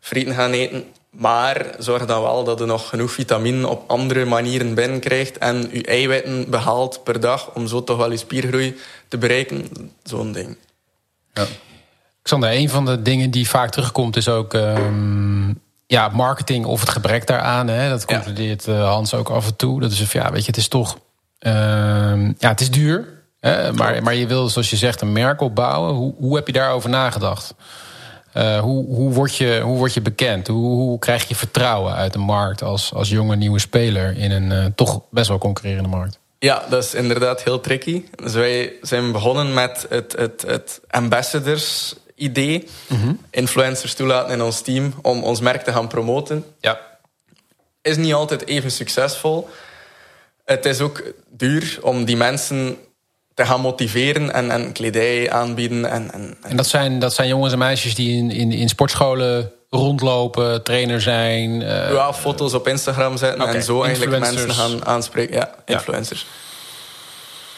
frieten 0.00 0.34
gaan 0.34 0.52
eten, 0.52 0.84
maar 1.10 1.74
zorg 1.78 2.06
dan 2.06 2.22
wel 2.22 2.44
dat 2.44 2.58
je 2.58 2.64
nog 2.64 2.88
genoeg 2.88 3.10
vitamine 3.10 3.68
op 3.68 3.90
andere 3.90 4.24
manieren 4.24 4.74
binnenkrijgt 4.74 5.38
en 5.38 5.68
je 5.72 5.82
eiwitten 5.82 6.50
behaalt 6.50 7.04
per 7.04 7.20
dag 7.20 7.54
om 7.54 7.66
zo 7.66 7.84
toch 7.84 7.96
wel 7.96 8.10
je 8.10 8.16
spiergroei 8.16 8.76
te 9.08 9.18
bereiken. 9.18 9.68
Zo'n 10.02 10.32
ding. 10.32 10.56
Ja. 11.34 11.46
Xander, 12.22 12.50
een 12.50 12.68
van 12.68 12.84
de 12.84 13.02
dingen 13.02 13.30
die 13.30 13.48
vaak 13.48 13.70
terugkomt 13.70 14.16
is 14.16 14.28
ook 14.28 14.54
ehm, 14.54 15.52
ja, 15.86 16.08
marketing 16.08 16.64
of 16.64 16.80
het 16.80 16.88
gebrek 16.88 17.26
daaraan. 17.26 17.68
Hè? 17.68 17.88
Dat 17.88 18.04
concludeert 18.04 18.64
ja. 18.64 18.72
Eh, 18.72 18.88
Hans 18.88 19.14
ook 19.14 19.30
af 19.30 19.46
en 19.46 19.56
toe. 19.56 19.80
Dat 19.80 19.92
is 19.92 20.00
of 20.00 20.12
ja, 20.12 20.32
weet 20.32 20.40
je, 20.40 20.46
het 20.46 20.56
is 20.56 20.68
toch 20.68 20.98
ehm, 21.38 22.32
ja, 22.38 22.48
het 22.48 22.60
is 22.60 22.70
duur. 22.70 23.14
Hè? 23.40 23.72
Maar, 23.72 24.02
maar 24.02 24.14
je 24.14 24.26
wil, 24.26 24.48
zoals 24.48 24.70
je 24.70 24.76
zegt, 24.76 25.00
een 25.00 25.12
merk 25.12 25.40
opbouwen. 25.40 25.94
Hoe, 25.94 26.14
hoe 26.18 26.36
heb 26.36 26.46
je 26.46 26.52
daarover 26.52 26.90
nagedacht? 26.90 27.54
Uh, 28.36 28.58
hoe, 28.58 28.86
hoe, 28.86 29.12
word 29.12 29.36
je, 29.36 29.60
hoe 29.64 29.76
word 29.76 29.94
je 29.94 30.00
bekend? 30.00 30.46
Hoe, 30.46 30.74
hoe 30.74 30.98
krijg 30.98 31.28
je 31.28 31.34
vertrouwen 31.34 31.94
uit 31.94 32.12
de 32.12 32.18
markt 32.18 32.62
als, 32.62 32.94
als 32.94 33.08
jonge 33.08 33.36
nieuwe 33.36 33.58
speler 33.58 34.16
in 34.16 34.30
een 34.30 34.50
uh, 34.50 34.64
toch 34.74 35.00
best 35.10 35.28
wel 35.28 35.38
concurrerende 35.38 35.88
markt? 35.88 36.18
Ja, 36.38 36.62
dat 36.68 36.84
is 36.84 36.94
inderdaad 36.94 37.42
heel 37.42 37.60
tricky. 37.60 38.04
Dus 38.14 38.32
wij 38.32 38.72
zijn 38.82 39.12
begonnen 39.12 39.54
met 39.54 39.86
het, 39.88 40.14
het, 40.18 40.44
het 40.46 40.80
ambassadors 40.90 41.94
idee. 42.16 42.68
Mm 42.86 43.00
-hmm. 43.00 43.20
Influencers 43.30 43.94
toelaten 43.94 44.32
in 44.32 44.42
ons 44.42 44.60
team 44.60 44.94
om 45.02 45.24
ons 45.24 45.40
merk 45.40 45.62
te 45.62 45.72
gaan 45.72 45.88
promoten. 45.88 46.44
Ja. 46.60 46.80
Is 47.82 47.96
niet 47.96 48.14
altijd 48.14 48.46
even 48.46 48.70
succesvol. 48.70 49.48
Het 50.44 50.64
is 50.64 50.80
ook 50.80 51.02
duur 51.30 51.78
om 51.82 52.04
die 52.04 52.16
mensen 52.16 52.78
te 53.34 53.46
gaan 53.46 53.60
motiveren 53.60 54.32
en, 54.32 54.50
en 54.50 54.72
kledij 54.72 55.30
aanbieden. 55.30 55.84
En, 55.84 56.12
en, 56.12 56.36
en 56.42 56.56
dat, 56.56 56.66
zijn, 56.66 56.98
dat 56.98 57.14
zijn 57.14 57.28
jongens 57.28 57.52
en 57.52 57.58
meisjes 57.58 57.94
die 57.94 58.16
in, 58.16 58.30
in, 58.30 58.52
in 58.52 58.68
sportscholen 58.68 59.52
rondlopen, 59.70 60.62
trainer 60.62 61.00
zijn. 61.00 61.60
Uh... 61.60 61.92
Ja, 61.92 62.14
foto's 62.14 62.54
op 62.54 62.68
Instagram 62.68 63.16
zetten 63.16 63.42
okay. 63.42 63.54
en 63.54 63.62
zo 63.62 63.82
eigenlijk 63.82 64.18
mensen 64.20 64.50
gaan 64.50 64.86
aanspreken. 64.86 65.34
Ja, 65.34 65.54
influencers. 65.64 66.26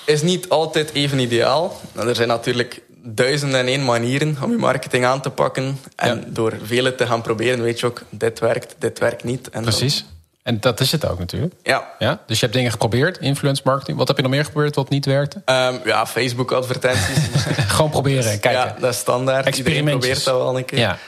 Ja. 0.06 0.12
Is 0.12 0.22
niet 0.22 0.48
altijd 0.48 0.92
even 0.92 1.18
ideaal. 1.18 1.80
Er 1.96 2.14
zijn 2.14 2.28
natuurlijk 2.28 2.82
duizenden 3.14 3.60
en 3.60 3.66
één 3.66 3.84
manieren 3.84 4.36
om 4.42 4.50
je 4.50 4.56
marketing 4.56 5.04
aan 5.04 5.20
te 5.20 5.30
pakken. 5.30 5.78
En 5.96 6.16
ja. 6.16 6.24
door 6.26 6.54
vele 6.62 6.94
te 6.94 7.06
gaan 7.06 7.22
proberen, 7.22 7.62
weet 7.62 7.80
je 7.80 7.86
ook, 7.86 8.02
dit 8.10 8.38
werkt, 8.38 8.74
dit 8.78 8.98
werkt 8.98 9.24
niet. 9.24 9.50
En 9.50 9.62
Precies. 9.62 9.98
Dan... 9.98 10.16
En 10.42 10.60
dat 10.60 10.80
is 10.80 10.92
het 10.92 11.08
ook 11.08 11.18
natuurlijk. 11.18 11.54
Ja. 11.62 11.88
ja. 11.98 12.20
Dus 12.26 12.36
je 12.38 12.42
hebt 12.42 12.56
dingen 12.56 12.70
geprobeerd, 12.70 13.18
influence 13.18 13.62
marketing. 13.64 13.98
Wat 13.98 14.08
heb 14.08 14.16
je 14.16 14.22
nog 14.22 14.30
meer 14.30 14.44
geprobeerd 14.44 14.74
wat 14.74 14.88
niet 14.88 15.04
werkte? 15.04 15.42
Um, 15.44 15.80
ja, 15.84 16.06
Facebook 16.06 16.52
advertenties. 16.52 17.18
Gewoon 17.74 17.90
proberen, 17.90 18.40
kijken. 18.40 18.50
Ja, 18.50 18.76
dat 18.80 18.92
is 18.92 18.98
standaard. 18.98 19.56
Iedereen 19.56 19.84
probeert 19.84 20.24
dat 20.24 20.36
wel 20.36 20.56
een 20.56 20.64
keer. 20.64 20.78
Ja. 20.78 20.98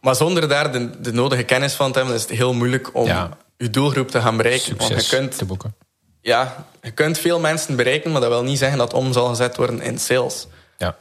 Maar 0.00 0.14
zonder 0.14 0.48
daar 0.48 0.72
de, 0.72 1.00
de, 1.00 1.12
nodige 1.12 1.42
kennis 1.42 1.74
van 1.74 1.92
te 1.92 1.98
hebben, 1.98 2.16
is 2.16 2.22
het 2.22 2.30
heel 2.30 2.54
moeilijk 2.54 2.94
om 2.94 3.06
ja. 3.06 3.28
je 3.56 3.70
doelgroep 3.70 4.10
te 4.10 4.20
gaan 4.20 4.36
bereiken. 4.36 4.66
Succes 4.66 4.88
Want 4.88 5.10
je 5.10 5.16
kunt, 5.16 5.38
te 5.38 5.44
boeken. 5.44 5.74
Ja, 6.20 6.66
je 6.82 6.90
kunt 6.90 7.18
veel 7.18 7.40
mensen 7.40 7.76
bereiken, 7.76 8.12
maar 8.12 8.20
dat 8.20 8.30
wil 8.30 8.42
niet 8.42 8.58
zeggen 8.58 8.78
dat 8.78 8.92
om 8.92 9.12
zal 9.12 9.28
gezet 9.28 9.56
worden 9.56 9.80
in 9.80 9.98
sales. 9.98 10.46
Ja. 10.78 10.96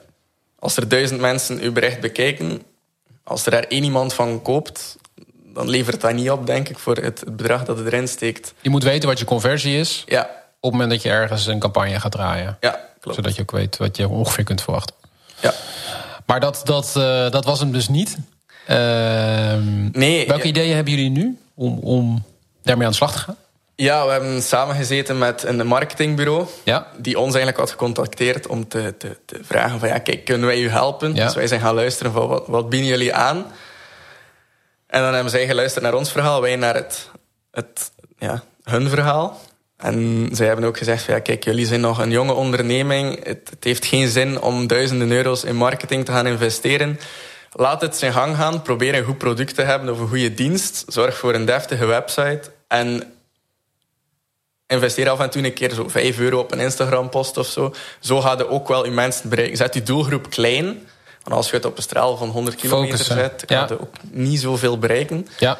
Als 0.62 0.78
er 0.78 0.88
duizend 0.88 1.20
mensen 1.20 1.60
uw 1.60 1.72
bericht 1.72 2.00
bekijken, 2.00 2.62
als 3.24 3.46
er 3.46 3.52
daar 3.52 3.64
één 3.64 3.84
iemand 3.84 4.14
van 4.14 4.42
koopt, 4.42 4.98
dan 5.54 5.70
levert 5.70 6.02
dat 6.02 6.14
niet 6.14 6.32
op, 6.32 6.46
denk 6.46 6.70
ik, 6.70 6.80
voor 6.80 6.96
het, 6.96 7.20
het 7.20 7.36
bedrag 7.36 7.64
dat 7.64 7.78
het 7.78 7.88
erin 7.88 8.08
steekt. 8.08 8.54
Je 8.62 8.70
moet 8.70 8.84
weten 8.84 9.10
wat 9.10 9.20
je 9.20 9.26
conversie 9.26 9.78
is. 9.78 10.04
Ja. 10.06 10.22
Op 10.22 10.30
het 10.62 10.72
moment 10.72 10.90
dat 10.90 11.02
je 11.02 11.10
ergens 11.10 11.46
een 11.46 11.60
campagne 11.60 12.00
gaat 12.00 12.12
draaien. 12.12 12.58
Ja, 12.60 12.80
klopt. 13.00 13.16
Zodat 13.18 13.36
je 13.36 13.42
ook 13.42 13.52
weet 13.52 13.78
wat 13.78 13.98
je 13.98 14.08
ongeveer 14.08 14.44
kunt 14.44 14.62
verwachten. 14.62 14.96
Ja. 15.42 15.54
Maar 16.26 16.40
dat, 16.40 16.62
dat, 16.64 16.94
uh, 16.98 17.30
dat 17.30 17.46
was 17.46 17.60
hem 17.60 17.72
dus 17.72 17.88
niet. 17.88 18.18
Uh, 18.70 18.78
nee. 19.92 20.28
Welke 20.28 20.44
ja. 20.44 20.50
ideeën 20.50 20.76
hebben 20.76 20.94
jullie 20.94 21.10
nu 21.10 21.38
om, 21.54 21.80
om 21.80 22.24
daarmee 22.64 22.86
aan 22.86 22.92
de 22.92 22.98
slag 22.98 23.12
te 23.12 23.18
gaan? 23.18 23.38
Ja, 23.82 24.06
we 24.06 24.12
hebben 24.12 24.42
samengezeten 24.42 25.18
met 25.18 25.44
een 25.44 25.68
marketingbureau. 25.68 26.46
Ja. 26.64 26.88
Die 26.98 27.20
ons 27.20 27.34
eigenlijk 27.34 27.58
had 27.58 27.72
gecontacteerd 27.72 28.48
om 28.48 28.68
te, 28.68 28.94
te, 28.98 29.18
te 29.26 29.40
vragen 29.42 29.80
van... 29.80 29.88
Ja, 29.88 29.98
kijk, 29.98 30.26
kunnen 30.26 30.48
wij 30.48 30.60
u 30.60 30.70
helpen? 30.70 31.16
Ja. 31.16 31.26
Dus 31.26 31.36
wij 31.36 31.48
zijn 31.48 31.62
gaan 31.62 31.76
luisteren 31.76 32.12
van 32.12 32.28
wat, 32.28 32.48
wat 32.48 32.70
bieden 32.70 32.88
jullie 32.88 33.14
aan? 33.14 33.46
En 34.88 35.02
dan 35.02 35.14
hebben 35.14 35.32
zij 35.32 35.48
geluisterd 35.48 35.84
naar 35.84 35.94
ons 35.94 36.12
verhaal, 36.12 36.42
wij 36.42 36.56
naar 36.56 36.76
het, 36.76 37.10
het, 37.52 37.92
ja, 38.18 38.44
hun 38.64 38.90
verhaal. 38.90 39.40
En 39.78 40.30
zij 40.32 40.48
hebben 40.48 40.66
ook 40.66 40.78
gezegd: 40.78 41.04
van, 41.04 41.14
ja, 41.14 41.20
kijk, 41.20 41.44
jullie 41.44 41.66
zijn 41.66 41.82
nog 41.82 42.00
een 42.00 42.12
jonge 42.12 42.34
onderneming. 42.34 43.26
Het, 43.26 43.50
het, 43.50 43.64
heeft 43.64 43.86
geen 43.86 44.08
zin 44.08 44.42
om 44.42 44.68
duizenden 44.68 45.12
euro's 45.12 45.44
in 45.44 45.56
marketing 45.56 46.06
te 46.06 46.12
gaan 46.12 46.28
investeren. 46.28 47.00
Laat 47.52 47.82
het 47.82 47.96
zijn 47.96 48.14
gang 48.14 48.36
gaan. 48.36 48.62
Probeer 48.62 48.96
een 48.96 49.04
goed 49.04 49.18
product 49.18 49.56
te 49.56 49.62
hebben 49.62 49.90
of 49.90 50.00
een 50.00 50.08
goede 50.08 50.34
dienst. 50.34 50.84
Zorg 50.88 51.18
voor 51.18 51.34
een 51.34 51.46
deftige 51.46 51.86
website. 51.86 52.42
En 52.68 53.14
investeer 54.72 55.10
af 55.10 55.20
en 55.20 55.30
toe 55.30 55.44
een 55.46 55.54
keer 55.54 55.74
zo 55.74 55.88
5 55.90 56.20
euro 56.20 56.40
op 56.40 56.52
een 56.52 56.60
Instagram-post 56.60 57.38
of 57.38 57.48
zo. 57.48 57.74
Zo 58.00 58.22
gaat 58.22 58.38
je 58.40 58.50
ook 58.50 58.68
wel 58.68 58.86
je 58.86 58.92
mensen 58.92 59.30
bereiken. 59.30 59.58
Zet 59.58 59.74
je 59.74 59.84
doelgroep 59.84 60.30
klein. 60.30 60.66
Want 61.24 61.36
als 61.36 61.50
je 61.50 61.56
het 61.56 61.66
op 61.66 61.78
een 61.78 61.84
straal 61.84 62.18
van 62.18 62.30
100 62.30 62.56
kilometer 62.56 62.98
Focussen. 62.98 63.16
zet, 63.16 63.46
kan 63.46 63.58
Ja. 63.58 63.66
je 63.70 63.82
ook 63.82 63.94
niet 64.12 64.40
zoveel 64.40 64.78
bereiken. 64.78 65.28
Ja. 65.40 65.60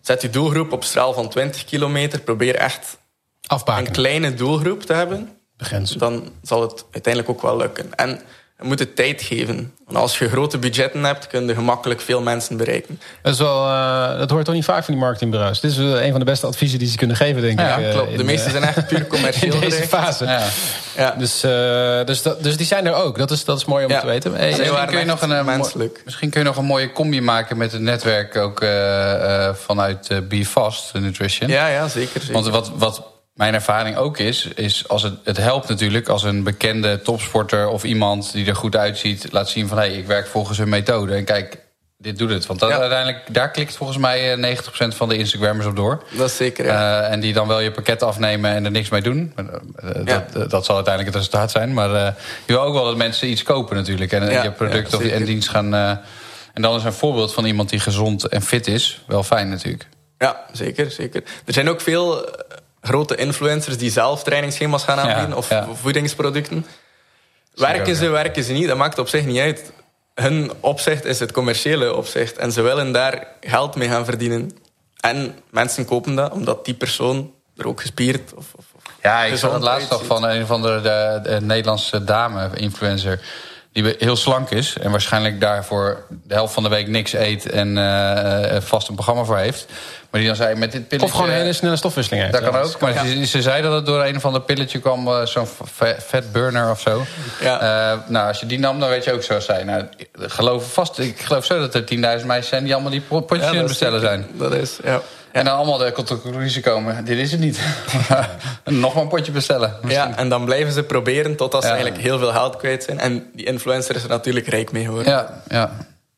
Zet 0.00 0.22
je 0.22 0.30
doelgroep 0.30 0.72
op 0.72 0.84
straal 0.84 1.12
van 1.12 1.28
20 1.28 1.64
kilometer. 1.64 2.20
Probeer 2.20 2.54
echt 2.54 2.98
een 3.64 3.90
kleine 3.90 4.34
doelgroep 4.34 4.82
te 4.82 4.92
hebben. 4.92 5.38
Begrenzen. 5.56 5.98
Dan 5.98 6.32
zal 6.42 6.60
het 6.62 6.84
uiteindelijk 6.90 7.32
ook 7.34 7.42
wel 7.42 7.56
lukken. 7.56 7.94
En 7.94 8.20
je 8.60 8.64
moet 8.66 8.78
het 8.78 8.96
tijd 8.96 9.22
geven. 9.22 9.72
Want 9.86 9.98
als 9.98 10.18
je 10.18 10.28
grote 10.28 10.58
budgetten 10.58 11.04
hebt, 11.04 11.26
kun 11.26 11.46
je 11.46 11.54
gemakkelijk 11.54 12.00
veel 12.00 12.20
mensen 12.20 12.56
bereiken. 12.56 13.00
Dat, 13.22 13.32
is 13.32 13.38
wel, 13.38 13.66
eh, 13.66 14.18
dat 14.18 14.30
hoort 14.30 14.44
toch 14.44 14.54
niet 14.54 14.64
vaak 14.64 14.84
van 14.84 14.94
die 14.94 15.02
marketingbureaus. 15.02 15.60
Dit 15.60 15.70
is 15.70 15.76
wel 15.76 16.00
een 16.00 16.10
van 16.10 16.18
de 16.18 16.24
beste 16.26 16.46
adviezen 16.46 16.78
die 16.78 16.88
ze 16.88 16.96
kunnen 16.96 17.16
geven, 17.16 17.42
denk 17.42 17.58
Ja, 17.60 17.76
ik. 17.76 17.86
eh, 17.86 17.92
klopt. 17.92 18.16
De 18.16 18.24
meeste 18.24 18.44
eh, 18.46 18.50
zijn 18.50 18.62
echt 18.64 18.86
puur 18.86 19.06
commercieel 19.06 19.54
in 19.54 19.60
deze 19.60 19.70
gericht. 19.72 19.88
fase. 19.92 20.24
Ja. 20.24 20.46
Ja. 20.96 21.10
Dus, 21.18 21.42
eh, 21.42 22.04
dus, 22.04 22.22
dat, 22.22 22.42
dus 22.42 22.56
die 22.56 22.66
zijn 22.66 22.86
er 22.86 22.94
ook. 22.94 23.18
Dat 23.18 23.30
is, 23.30 23.44
dat 23.44 23.56
is 23.58 23.64
mooi 23.64 23.84
om 23.84 23.90
Ja. 23.90 24.00
te 24.00 24.06
weten. 24.06 24.34
Hey, 24.34 24.60
eh, 24.60 24.70
waren 24.70 24.88
kun 24.88 24.98
je 24.98 25.04
nog 25.04 25.22
een, 25.22 25.32
eh, 25.32 25.44
menselijk. 25.44 26.00
Misschien 26.04 26.30
kun 26.30 26.40
je 26.40 26.46
nog 26.46 26.56
een 26.56 26.64
mooie 26.64 26.92
combi 26.92 27.20
maken 27.20 27.56
met 27.56 27.72
het 27.72 27.80
netwerk 27.80 28.36
ook 28.36 28.60
eh, 28.60 29.46
eh, 29.48 29.54
vanuit 29.54 30.08
eh 30.10 30.18
Be 30.28 30.44
Fast 30.44 30.94
Nutrition. 30.94 31.50
Ja, 31.50 31.66
ja, 31.66 31.88
zeker. 31.88 32.20
zeker. 32.20 32.32
Want 32.32 32.48
wat, 32.48 32.70
wat 32.74 33.02
mijn 33.38 33.54
ervaring 33.54 33.96
ook 33.96 34.18
is, 34.18 34.46
is 34.54 34.88
als 34.88 35.02
het, 35.02 35.14
het 35.24 35.36
helpt 35.36 35.68
natuurlijk 35.68 36.08
als 36.08 36.22
een 36.22 36.42
bekende 36.42 37.02
topsporter 37.02 37.68
of 37.68 37.84
iemand 37.84 38.32
die 38.32 38.46
er 38.46 38.56
goed 38.56 38.76
uitziet, 38.76 39.26
laat 39.30 39.48
zien 39.48 39.68
van 39.68 39.78
hé, 39.78 39.84
hey, 39.86 39.96
ik 39.96 40.06
werk 40.06 40.26
volgens 40.26 40.58
hun 40.58 40.68
methode. 40.68 41.14
En 41.14 41.24
kijk, 41.24 41.58
dit 41.98 42.18
doet 42.18 42.30
het. 42.30 42.46
Want 42.46 42.60
dat, 42.60 42.68
Ja. 42.70 42.78
uiteindelijk, 42.78 43.34
daar 43.34 43.50
klikt 43.50 43.76
volgens 43.76 43.98
mij 43.98 44.32
eh, 44.32 44.38
90% 44.38 44.96
van 44.96 45.08
de 45.08 45.16
Instagrammers 45.16 45.66
op 45.66 45.76
door. 45.76 46.02
dat 46.16 46.28
is 46.28 46.36
zeker, 46.36 46.64
ja. 46.64 47.02
Eh, 47.04 47.12
en 47.12 47.20
die 47.20 47.32
dan 47.32 47.48
wel 47.48 47.60
je 47.60 47.70
pakket 47.70 48.02
afnemen 48.02 48.50
en 48.54 48.64
er 48.64 48.70
niks 48.70 48.88
mee 48.88 49.02
doen. 49.02 49.32
Eh, 49.36 49.44
Ja. 49.94 50.02
dat, 50.04 50.42
eh, 50.42 50.48
dat 50.48 50.64
zal 50.64 50.74
uiteindelijk 50.74 51.14
het 51.14 51.24
resultaat 51.24 51.50
zijn. 51.50 51.74
Maar 51.74 51.94
eh, 51.94 52.12
je 52.46 52.52
wil 52.52 52.60
ook 52.62 52.74
wel 52.74 52.84
dat 52.84 52.96
mensen 52.96 53.28
iets 53.30 53.42
kopen 53.42 53.76
natuurlijk. 53.76 54.12
En, 54.12 54.42
je 54.42 54.52
product 54.52 54.94
of 54.94 55.02
en 55.04 55.24
dienst 55.24 55.48
gaan... 55.48 55.74
eh, 55.74 55.90
en 56.54 56.62
dan 56.62 56.76
is 56.76 56.84
een 56.84 56.92
voorbeeld 56.92 57.34
van 57.34 57.44
iemand 57.44 57.68
die 57.68 57.80
gezond 57.80 58.24
en 58.24 58.42
fit 58.42 58.66
is. 58.66 59.00
Wel 59.06 59.22
fijn 59.22 59.48
natuurlijk. 59.48 59.86
Ja, 60.18 60.44
zeker, 60.52 60.90
zeker. 60.90 61.22
Er 61.44 61.52
zijn 61.52 61.68
ook 61.68 61.80
veel 61.80 62.26
eh, 62.26 62.32
grote 62.80 63.14
influencers 63.14 63.78
die 63.78 63.90
zelf 63.90 64.22
trainingsschema's 64.22 64.84
gaan 64.84 64.96
Ja, 64.96 65.02
aanbieden 65.02 65.36
of 65.36 65.48
ja. 65.48 65.68
voedingsproducten. 65.74 66.66
Werken 67.54 67.96
ze, 67.96 68.08
werken 68.08 68.44
ze 68.44 68.52
niet, 68.52 68.68
dat 68.68 68.76
maakt 68.76 68.98
op 68.98 69.08
zich 69.08 69.24
niet 69.24 69.38
uit. 69.38 69.72
Hun 70.14 70.52
opzicht 70.60 71.04
is 71.04 71.18
het 71.20 71.32
commerciële 71.32 71.94
opzicht 71.94 72.36
en 72.36 72.52
ze 72.52 72.62
willen 72.62 72.92
daar 72.92 73.26
geld 73.40 73.74
mee 73.74 73.88
gaan 73.88 74.04
verdienen. 74.04 74.50
En 75.00 75.34
mensen 75.50 75.84
kopen 75.84 76.14
dat 76.14 76.32
omdat 76.32 76.64
die 76.64 76.74
persoon 76.74 77.32
er 77.56 77.66
ook 77.66 77.80
gespierd 77.80 78.34
of, 78.34 78.46
Ja, 79.02 79.24
ik 79.24 79.36
zag 79.36 79.52
het 79.52 79.62
laatst 79.62 79.90
nog 79.90 80.04
van 80.04 80.24
een 80.24 80.46
van 80.46 80.62
de, 80.62 80.80
de, 80.82 81.20
de 81.22 81.40
Nederlandse 81.40 82.04
dame-influencer. 82.04 83.20
Die 83.82 83.94
heel 83.98 84.16
slank 84.16 84.50
is 84.50 84.76
en 84.80 84.90
waarschijnlijk 84.90 85.40
daarvoor 85.40 86.04
de 86.22 86.34
helft 86.34 86.54
van 86.54 86.62
de 86.62 86.68
week 86.68 86.88
niks 86.88 87.12
eet 87.12 87.50
en 87.50 87.78
eh, 87.78 88.56
eh, 88.56 88.62
vast 88.62 88.88
een 88.88 88.94
programma 88.94 89.24
voor 89.24 89.36
heeft. 89.36 89.66
Maar 90.10 90.20
die 90.20 90.28
dan 90.28 90.36
zei: 90.38 90.54
met 90.54 90.72
dit 90.72 90.88
pilletje. 90.88 91.10
Of 91.12 91.16
gewoon 91.18 91.30
een 91.34 91.40
hele 91.40 91.52
snelle 91.52 91.76
stofwisseling 91.76 92.22
heeft. 92.22 92.34
Dat 92.34 92.50
kan 92.50 92.60
ook, 92.60 92.80
maar 92.80 93.06
ze, 93.06 93.26
ze 93.26 93.42
zei 93.42 93.62
dat 93.62 93.72
het 93.72 93.86
door 93.86 94.04
een 94.04 94.16
of 94.16 94.24
ander 94.24 94.40
pilletje 94.40 94.78
kwam, 94.78 95.08
eh, 95.08 95.26
zo'n 95.26 95.46
fa- 95.46 95.96
fat 96.06 96.32
burner 96.32 96.70
of 96.70 96.80
zo. 96.80 97.04
Ja. 97.40 97.60
Eh, 97.92 97.98
nou, 98.06 98.28
als 98.28 98.40
je 98.40 98.46
die 98.46 98.58
nam, 98.58 98.80
dan 98.80 98.88
weet 98.88 99.04
je 99.04 99.12
ook 99.12 99.22
zo 99.22 99.40
zijn. 99.40 99.66
Nou, 99.66 99.84
ik 99.96 100.08
geloof 100.16 100.72
vast, 100.72 100.98
ik 100.98 101.20
geloof 101.20 101.44
zo 101.44 101.58
dat 101.58 101.74
er 101.74 101.84
10.000 101.84 102.26
meisjes 102.26 102.48
zijn 102.48 102.64
die 102.64 102.72
allemaal 102.72 102.90
die 102.92 103.00
po- 103.00 103.20
potjes 103.20 103.50
Ja, 103.50 103.62
bestellen 103.62 104.00
zijn. 104.00 104.26
Dat 104.32 104.54
is, 104.54 104.76
ja. 104.84 105.00
En 105.32 105.44
dan 105.44 105.56
allemaal 105.56 105.78
de, 105.78 105.92
tot 105.92 106.08
de 106.08 106.20
conclusie 106.20 106.62
komen, 106.62 107.04
dit 107.04 107.18
is 107.18 107.30
het 107.30 107.40
niet. 107.40 107.60
Nog 108.64 108.94
maar 108.94 109.02
een 109.02 109.08
potje 109.08 109.32
bestellen. 109.32 109.74
Ja, 109.86 110.16
en 110.16 110.28
dan 110.28 110.44
blijven 110.44 110.72
ze 110.72 110.82
proberen 110.82 111.36
totdat 111.36 111.62
ze 111.62 111.68
eigenlijk 111.68 112.00
heel 112.00 112.18
veel 112.18 112.32
geld 112.32 112.56
kwijt 112.56 112.82
zijn. 112.84 112.98
En 112.98 113.30
die 113.34 113.46
influencer 113.46 113.94
is 113.96 114.02
er 114.02 114.08
natuurlijk 114.08 114.46
rijk 114.46 114.72
mee 114.72 114.84
geworden. 114.84 115.12
Ja, 115.12 115.42
ja. 115.48 115.70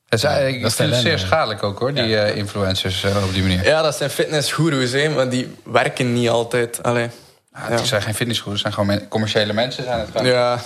Het 0.09 0.19
is 0.19 0.25
eigenlijk, 0.25 0.63
dat 0.63 0.71
is 0.71 0.79
ik 0.79 0.85
vind 0.85 0.95
het 0.95 1.05
zeer 1.05 1.19
schadelijk 1.19 1.63
ook 1.63 1.79
hoor, 1.79 1.95
die 1.95 2.19
eh, 2.19 2.37
influencers 2.37 3.05
eh, 3.05 3.25
op 3.25 3.33
die 3.33 3.43
manier. 3.43 3.65
Ja, 3.65 3.83
dat 3.83 3.97
zijn 3.97 4.11
fitnessgoeroes, 4.11 4.93
hè, 4.93 5.09
maar 5.09 5.29
die 5.29 5.57
werken 5.65 6.13
niet 6.13 6.29
altijd. 6.29 6.83
Allee. 6.83 7.09
Ja, 7.53 7.61
het 7.71 7.87
zijn 7.87 8.03
geen 8.03 8.15
fitnessgoederen, 8.15 8.65
het 8.67 8.75
zijn 8.75 8.89
gewoon 8.89 9.09
commerciële 9.09 9.53
mensen. 9.53 9.85
Zijn 9.85 9.99
het 9.99 10.09
gewoon. 10.13 10.27
Ja, 10.27 10.59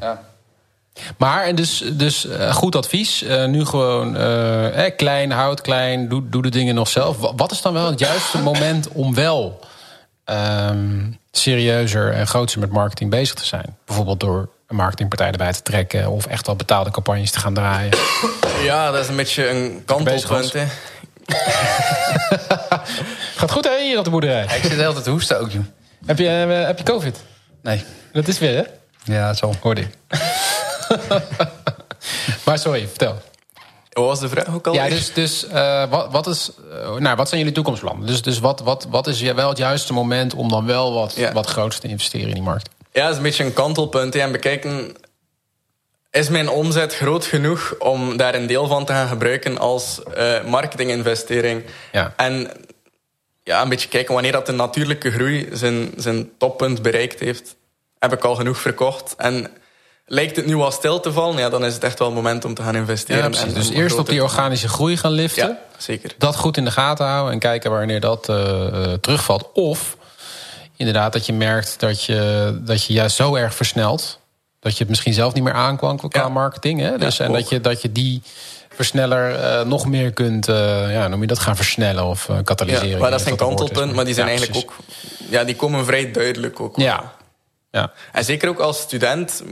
Ja. 0.00 0.22
Maar 1.16 1.44
en 1.44 1.54
dus, 1.54 1.82
dus 1.92 2.26
eh, 2.26 2.54
goed 2.54 2.76
advies. 2.76 3.22
Eh, 3.22 3.44
nu 3.44 3.64
gewoon 3.64 4.16
eh, 4.16 4.86
eh, 4.86 4.96
klein, 4.96 5.30
houd 5.30 5.60
klein, 5.60 6.08
doe, 6.08 6.28
doe 6.28 6.42
de 6.42 6.48
dingen 6.50 6.74
nog 6.74 6.88
zelf. 6.88 7.16
Wa- 7.18 7.34
Wat 7.34 7.50
is 7.52 7.62
dan 7.62 7.72
wel 7.72 7.86
het 7.86 7.98
juiste 7.98 8.38
moment 8.50 8.88
om 8.88 9.14
wel 9.14 9.60
ehm, 10.24 11.10
serieuzer 11.30 12.12
en 12.12 12.26
groter 12.26 12.58
met 12.60 12.70
marketing 12.70 13.10
bezig 13.10 13.34
te 13.34 13.44
zijn? 13.44 13.76
Bijvoorbeeld 13.86 14.20
door 14.20 14.48
een 14.66 14.76
marketingpartij 14.76 15.30
erbij 15.30 15.52
te 15.52 15.62
trekken 15.62 16.10
of 16.10 16.26
echt 16.26 16.46
wel 16.46 16.56
betaalde 16.56 16.90
campagnes 16.90 17.30
te 17.30 17.38
gaan 17.38 17.54
draaien. 17.54 17.90
ja, 18.62 18.90
dat 18.90 19.02
is 19.02 19.08
een 19.08 19.16
beetje 19.16 19.48
een 19.48 19.82
kantelpunt. 19.84 20.52
Hè. 20.52 20.64
Gaat 23.36 23.50
goed 23.50 23.64
hè, 23.64 23.82
hier 23.82 23.98
op 23.98 24.04
de 24.04 24.10
boerderij. 24.10 24.42
Ik 24.44 24.50
zit 24.50 24.62
de 24.62 24.68
hele 24.76 24.92
tijd 24.92 25.04
te 25.04 25.10
hoesten 25.10 25.40
ook, 25.40 25.50
joh. 25.50 25.64
Heb 26.06 26.18
je, 26.18 26.24
heb 26.26 26.78
je 26.78 26.84
COVID? 26.84 27.20
Nee. 27.62 27.84
Dat 28.12 28.28
is 28.28 28.38
weer 28.38 28.56
hè? 28.56 28.62
Ja, 29.14 29.26
het 29.28 29.36
zal. 29.38 29.54
Hoorde 29.60 29.80
ik. 29.80 29.88
maar 32.44 32.58
sorry, 32.58 32.88
vertel. 32.88 33.16
Wat 33.92 34.06
was 34.06 34.20
de 34.20 34.28
vraag 34.28 34.54
ook 34.54 34.66
al? 34.66 34.74
Ja, 34.74 34.88
dus, 34.88 35.12
dus 35.12 35.46
eh, 35.46 35.90
wat, 35.90 36.08
wat, 36.10 36.26
is, 36.26 36.50
eh, 36.72 36.96
nou, 36.96 37.16
wat 37.16 37.28
zijn 37.28 37.40
jullie 37.40 37.54
toekomstplannen? 37.54 38.06
Dus, 38.06 38.22
dus 38.22 38.38
wat, 38.38 38.60
wat, 38.60 38.86
wat 38.90 39.06
is 39.06 39.20
wel 39.20 39.48
het 39.48 39.58
juiste 39.58 39.92
moment 39.92 40.34
om 40.34 40.48
dan 40.48 40.66
wel 40.66 40.92
wat, 40.92 41.14
Ja. 41.14 41.32
wat 41.32 41.46
groots 41.46 41.78
te 41.78 41.88
investeren 41.88 42.28
in 42.28 42.34
die 42.34 42.42
markt? 42.42 42.68
Ja, 42.92 43.02
dat 43.02 43.10
is 43.10 43.16
een 43.16 43.22
beetje 43.22 43.44
een 43.44 43.52
kantelpunt. 43.52 44.14
En 44.14 44.32
bekijken, 44.32 44.96
is 46.10 46.28
mijn 46.28 46.48
omzet 46.48 46.94
groot 46.94 47.24
genoeg 47.24 47.74
om 47.78 48.16
daar 48.16 48.34
een 48.34 48.46
deel 48.46 48.66
van 48.66 48.84
te 48.84 48.92
gaan 48.92 49.08
gebruiken 49.08 49.58
als 49.58 50.02
eh, 50.02 50.44
marketinginvestering? 50.44 51.64
Ja. 51.92 52.12
En 52.16 52.50
ja, 53.42 53.62
een 53.62 53.68
beetje 53.68 53.88
kijken 53.88 54.14
wanneer 54.14 54.32
dat 54.32 54.46
de 54.46 54.52
natuurlijke 54.52 55.10
groei 55.10 55.48
zijn, 55.52 55.92
zijn 55.96 56.30
toppunt 56.38 56.82
bereikt 56.82 57.20
heeft. 57.20 57.56
Heb 57.98 58.12
ik 58.12 58.24
al 58.24 58.34
genoeg 58.34 58.58
verkocht? 58.58 59.14
En 59.16 59.50
lijkt 60.08 60.36
het 60.36 60.46
nu 60.46 60.54
al 60.54 60.70
stil 60.70 61.00
te 61.00 61.12
vallen? 61.12 61.38
Ja, 61.38 61.48
dan 61.48 61.64
is 61.64 61.74
het 61.74 61.84
echt 61.84 61.98
wel 61.98 62.08
het 62.08 62.16
moment 62.16 62.44
om 62.44 62.54
te 62.54 62.62
gaan 62.62 62.74
investeren. 62.76 63.22
Ja, 63.22 63.28
precies. 63.28 63.46
en- 63.48 63.54
Dus 63.54 63.70
eerst 63.70 63.98
op 63.98 64.08
die 64.08 64.22
organische 64.22 64.68
groei 64.68 64.96
gaan 64.96 65.12
liften. 65.12 65.48
Ja, 65.48 65.58
zeker. 65.78 66.14
Dat 66.18 66.36
goed 66.36 66.56
in 66.56 66.64
de 66.64 66.70
gaten 66.70 67.06
houden 67.06 67.32
en 67.32 67.38
kijken 67.38 67.70
wanneer 67.70 68.00
dat 68.00 68.28
eh, 68.28 68.66
eh, 68.66 68.92
terugvalt. 69.00 69.50
Of 69.52 69.96
inderdaad 70.76 71.12
dat 71.12 71.26
je 71.26 71.32
merkt 71.32 71.80
dat 71.80 72.04
je, 72.04 72.58
dat 72.64 72.84
je 72.84 72.92
juist 72.92 73.16
zo 73.16 73.34
erg 73.34 73.54
versnelt... 73.54 74.18
dat 74.60 74.72
je 74.72 74.78
het 74.78 74.88
misschien 74.88 75.12
zelf 75.12 75.34
niet 75.34 75.44
meer 75.44 75.52
aankwam 75.52 75.96
qua 75.96 76.08
Ja. 76.20 76.28
marketing. 76.28 76.80
Hè? 76.80 76.98
Dus, 76.98 77.16
Ja, 77.16 77.24
en 77.24 77.32
dat 77.32 77.48
je, 77.48 77.60
dat 77.60 77.82
je 77.82 77.92
die 77.92 78.22
versneller 78.74 79.34
eh, 79.34 79.64
nog 79.66 79.86
meer 79.86 80.12
kunt... 80.12 80.46
ja, 80.46 81.08
noem 81.08 81.20
je 81.20 81.26
dat 81.26 81.38
gaan 81.38 81.56
versnellen 81.56 82.04
of 82.04 82.28
eh, 82.28 82.36
katalyseren. 82.44 82.88
Ja, 82.88 82.98
maar 82.98 83.10
dat 83.10 83.20
zijn 83.20 83.36
kantelpunten, 83.36 83.94
maar 83.94 84.04
die 84.04 84.14
zijn 84.14 84.26
Ja, 84.26 84.32
eigenlijk 84.32 84.66
precies. 84.66 84.84
ook... 85.26 85.30
Ja, 85.30 85.44
die 85.44 85.56
komen 85.56 85.84
vrij 85.84 86.10
duidelijk 86.12 86.60
ook. 86.60 86.76
Ja. 86.76 87.12
Ja, 87.70 87.92
En 88.12 88.24
zeker 88.24 88.48
ook 88.48 88.58
als 88.58 88.80
student 88.80 89.42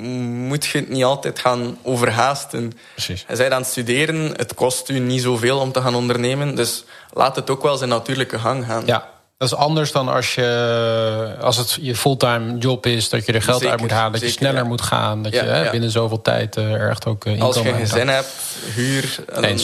moet 0.48 0.64
je 0.66 0.78
het 0.78 0.88
niet 0.88 1.04
altijd 1.04 1.38
gaan 1.38 1.78
overhaasten. 1.82 2.72
precies. 2.92 3.24
Je 3.28 3.36
bent 3.36 3.52
aan 3.52 3.60
het 3.60 3.70
studeren, 3.70 4.32
het 4.36 4.54
kost 4.54 4.88
u 4.88 4.98
niet 4.98 5.22
zoveel 5.22 5.58
om 5.58 5.72
te 5.72 5.80
gaan 5.80 5.94
ondernemen. 5.94 6.54
Dus 6.54 6.84
laat 7.12 7.36
het 7.36 7.50
ook 7.50 7.62
wel 7.62 7.76
zijn 7.76 7.90
natuurlijke 7.90 8.38
gang 8.38 8.64
gaan. 8.66 8.82
Ja, 8.86 9.08
dat 9.38 9.48
is 9.48 9.54
anders 9.54 9.92
dan 9.92 10.08
als, 10.08 10.34
je, 10.34 11.36
als 11.40 11.56
het 11.56 11.78
je 11.80 11.96
fulltime 11.96 12.58
job 12.58 12.86
is... 12.86 13.08
dat 13.08 13.26
je 13.26 13.32
er 13.32 13.42
geld 13.42 13.56
Zeker, 13.56 13.72
uit 13.72 13.80
moet 13.80 13.90
halen, 13.90 14.12
dat 14.12 14.20
je 14.20 14.28
sneller 14.28 14.62
ja. 14.62 14.68
moet 14.68 14.82
gaan... 14.82 15.22
dat 15.22 15.32
Ja, 15.32 15.42
je 15.44 15.48
hè, 15.50 15.62
ja. 15.64 15.70
binnen 15.70 15.90
zoveel 15.90 16.22
tijd 16.22 16.56
eh, 16.56 16.72
er 16.72 16.88
echt 16.90 17.06
ook 17.06 17.24
eh, 17.24 17.32
inkomen 17.32 17.54
Als 17.56 17.64
je 17.64 17.72
een 17.72 17.78
gezin 17.78 18.08
hebt, 18.08 18.28
huur... 18.74 19.18
dan- 19.34 19.60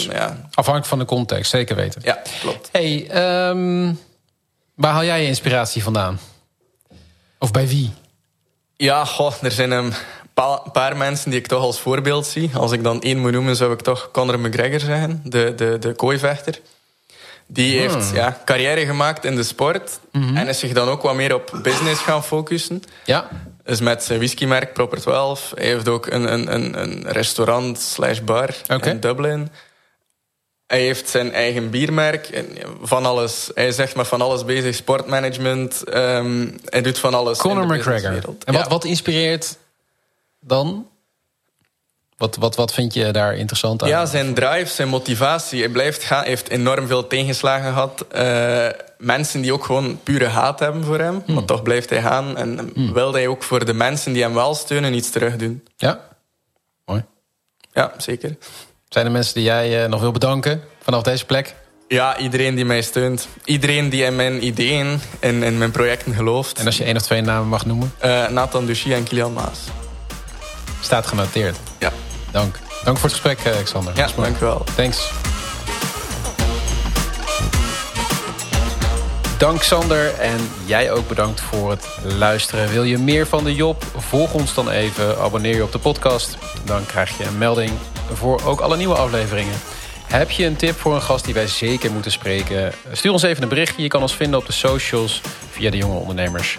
Afhankelijk 0.50 0.86
van 0.86 0.98
de 0.98 1.04
context, 1.04 1.50
zeker 1.50 1.76
weten. 1.76 2.00
ja, 2.04 2.22
klopt. 2.40 2.68
Hey, 2.72 3.06
ehm, 3.10 3.92
waar 4.74 4.92
haal 4.92 5.04
jij 5.04 5.20
je 5.22 5.26
inspiratie 5.26 5.82
vandaan? 5.82 6.20
Of 7.38 7.50
bij 7.50 7.68
wie? 7.68 7.92
Ja, 8.82 9.04
goh, 9.04 9.32
er 9.42 9.50
zijn 9.50 9.70
een 9.70 9.92
pa- 10.34 10.62
paar 10.72 10.96
mensen 10.96 11.30
die 11.30 11.38
ik 11.38 11.46
toch 11.46 11.62
als 11.62 11.80
voorbeeld 11.80 12.26
zie. 12.26 12.50
Als 12.54 12.72
ik 12.72 12.82
dan 12.82 13.02
één 13.02 13.18
moet 13.18 13.32
noemen, 13.32 13.56
zou 13.56 13.72
ik 13.72 13.80
toch 13.80 14.10
Conor 14.12 14.40
McGregor 14.40 14.80
zeggen. 14.80 15.20
De, 15.24 15.54
de, 15.56 15.76
de 15.78 15.92
kooivechter. 15.92 16.60
Die 17.46 17.78
heeft 17.78 18.10
ja, 18.14 18.38
carrière 18.44 18.86
gemaakt 18.86 19.24
in 19.24 19.36
de 19.36 19.42
sport. 19.42 19.98
En 20.12 20.48
is 20.48 20.58
zich 20.58 20.72
dan 20.72 20.88
ook 20.88 21.02
wat 21.02 21.14
meer 21.14 21.34
op 21.34 21.58
business 21.62 22.00
gaan 22.00 22.24
focussen. 22.24 22.82
Ja, 23.04 23.28
Dus 23.64 23.80
met 23.80 24.02
zijn 24.04 24.18
whiskymerk 24.18 24.72
Proper 24.72 25.00
12. 25.00 25.52
Hij 25.54 25.66
heeft 25.66 25.88
ook 25.88 26.06
een, 26.06 26.32
een, 26.32 26.54
een, 26.54 26.82
een 26.82 27.02
restaurant 27.08 27.80
slash 27.80 28.20
bar 28.20 28.48
in 28.84 29.00
Dublin. 29.00 29.48
Hij 30.72 30.80
heeft 30.80 31.08
zijn 31.08 31.32
eigen 31.32 31.70
biermerk. 31.70 32.28
En 32.28 32.46
van 32.82 33.06
alles. 33.06 33.50
Hij 33.54 33.66
is 33.66 33.78
echt 33.78 33.94
maar 33.94 34.04
van 34.04 34.20
alles 34.20 34.44
bezig. 34.44 34.74
Sportmanagement. 34.74 35.84
ehm, 35.84 36.48
hij 36.64 36.82
doet 36.82 36.98
van 36.98 37.14
alles 37.14 37.38
Conor 37.38 37.62
in 37.62 37.68
de 37.68 37.74
McGregor. 37.74 38.12
En 38.12 38.22
wat, 38.52 38.62
Ja. 38.62 38.68
wat 38.68 38.84
inspireert 38.84 39.56
dan? 40.40 40.86
Wat, 42.16 42.36
wat, 42.36 42.56
wat 42.56 42.74
vind 42.74 42.94
je 42.94 43.10
daar 43.10 43.36
interessant 43.36 43.82
aan? 43.82 43.88
Ja, 43.88 44.06
zijn 44.06 44.34
drive, 44.34 44.66
zijn 44.72 44.88
motivatie. 44.88 45.60
Hij 45.60 45.68
blijft 45.68 46.02
gaan. 46.04 46.20
Hij 46.20 46.28
heeft 46.28 46.48
enorm 46.48 46.86
veel 46.86 47.06
tegenslagen 47.06 47.72
gehad. 47.72 48.04
Eh, 48.10 48.68
mensen 48.98 49.40
die 49.40 49.52
ook 49.52 49.64
gewoon 49.64 50.00
pure 50.02 50.26
haat 50.26 50.58
hebben 50.58 50.84
voor 50.84 50.98
hem. 50.98 51.22
Hmm. 51.26 51.34
Maar 51.34 51.44
toch 51.44 51.62
blijft 51.62 51.90
hij 51.90 52.00
gaan. 52.02 52.36
En 52.36 52.72
wil 52.92 53.12
hij 53.12 53.26
ook 53.26 53.42
voor 53.42 53.64
de 53.64 53.74
mensen 53.74 54.12
die 54.12 54.22
hem 54.22 54.34
wel 54.34 54.54
steunen 54.54 54.94
iets 54.94 55.10
terug 55.10 55.36
doen. 55.36 55.64
Ja? 55.76 56.00
Mooi. 56.84 57.04
Ja, 57.72 57.92
zeker. 57.98 58.36
Zijn 58.92 59.06
er 59.06 59.12
mensen 59.12 59.34
die 59.34 59.42
jij 59.42 59.82
eh, 59.82 59.88
nog 59.88 60.00
wil 60.00 60.12
bedanken 60.12 60.62
vanaf 60.82 61.02
deze 61.02 61.24
plek? 61.24 61.54
Ja, 61.88 62.18
iedereen 62.18 62.54
die 62.54 62.64
mij 62.64 62.82
steunt. 62.82 63.28
Iedereen 63.44 63.88
die 63.88 64.04
in 64.04 64.16
mijn 64.16 64.46
ideeën 64.46 65.00
en 65.20 65.42
in 65.42 65.58
mijn 65.58 65.70
projecten 65.70 66.14
gelooft. 66.14 66.58
En 66.58 66.66
als 66.66 66.76
je 66.76 66.84
één 66.84 66.96
of 66.96 67.02
twee 67.02 67.20
namen 67.20 67.48
mag 67.48 67.66
noemen, 67.66 67.92
Eh, 67.98 68.28
Nathan 68.28 68.66
Duchy 68.66 68.92
en 68.92 69.02
Kilian 69.04 69.32
Maas. 69.32 69.58
staat 70.80 71.06
genoteerd. 71.06 71.56
Ja, 71.78 71.92
Dank. 72.30 72.58
Dank 72.84 72.98
voor 72.98 73.08
het 73.10 73.18
gesprek, 73.20 73.38
eh, 73.38 73.52
Alexander. 73.52 73.96
ja 73.96 74.04
is 74.04 74.14
mooi. 74.14 74.28
dank 74.28 74.40
u 74.42 74.44
wel. 74.44 74.64
Thanks. 74.76 75.10
Dank 79.38 79.62
Sander 79.62 80.14
en 80.14 80.38
jij 80.64 80.92
ook 80.92 81.08
bedankt 81.08 81.40
voor 81.40 81.70
het 81.70 81.86
luisteren. 82.02 82.68
Wil 82.68 82.82
je 82.82 82.98
meer 82.98 83.26
van 83.26 83.44
de 83.44 83.54
Job? 83.54 83.84
Volg 83.96 84.32
ons 84.34 84.54
dan 84.54 84.70
even, 84.70 85.18
abonneer 85.18 85.54
je 85.54 85.62
op 85.62 85.72
de 85.72 85.78
podcast. 85.78 86.36
Dan 86.64 86.86
krijg 86.86 87.18
je 87.18 87.24
een 87.24 87.38
melding 87.38 87.70
voor 88.16 88.42
ook 88.44 88.60
alle 88.60 88.76
nieuwe 88.76 88.94
afleveringen. 88.94 89.54
Heb 90.06 90.30
je 90.30 90.44
een 90.44 90.56
tip 90.56 90.80
voor 90.80 90.94
een 90.94 91.02
gast 91.02 91.24
die 91.24 91.34
wij 91.34 91.46
zeker 91.46 91.92
moeten 91.92 92.12
spreken? 92.12 92.72
Stuur 92.92 93.12
ons 93.12 93.22
even 93.22 93.42
een 93.42 93.48
berichtje. 93.48 93.82
Je 93.82 93.88
kan 93.88 94.02
ons 94.02 94.14
vinden 94.14 94.38
op 94.38 94.46
de 94.46 94.52
socials 94.52 95.20
via 95.50 95.70
de 95.70 95.76
Jonge 95.76 95.98
Ondernemers 95.98 96.58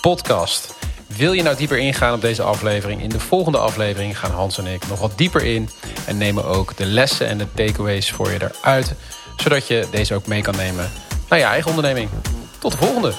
podcast. 0.00 0.74
Wil 1.06 1.32
je 1.32 1.42
nou 1.42 1.56
dieper 1.56 1.78
ingaan 1.78 2.14
op 2.14 2.20
deze 2.20 2.42
aflevering? 2.42 3.02
In 3.02 3.08
de 3.08 3.20
volgende 3.20 3.58
aflevering 3.58 4.18
gaan 4.18 4.30
Hans 4.30 4.58
en 4.58 4.66
ik 4.66 4.88
nog 4.88 4.98
wat 4.98 5.18
dieper 5.18 5.44
in... 5.44 5.70
en 6.06 6.18
nemen 6.18 6.44
ook 6.44 6.76
de 6.76 6.86
lessen 6.86 7.26
en 7.26 7.38
de 7.38 7.46
takeaways 7.54 8.10
voor 8.10 8.30
je 8.30 8.38
eruit... 8.42 8.94
zodat 9.36 9.66
je 9.66 9.86
deze 9.90 10.14
ook 10.14 10.26
mee 10.26 10.42
kan 10.42 10.56
nemen 10.56 10.90
naar 11.28 11.38
je 11.38 11.44
eigen 11.44 11.70
onderneming. 11.70 12.08
Tot 12.58 12.72
de 12.72 12.78
volgende! 12.78 13.12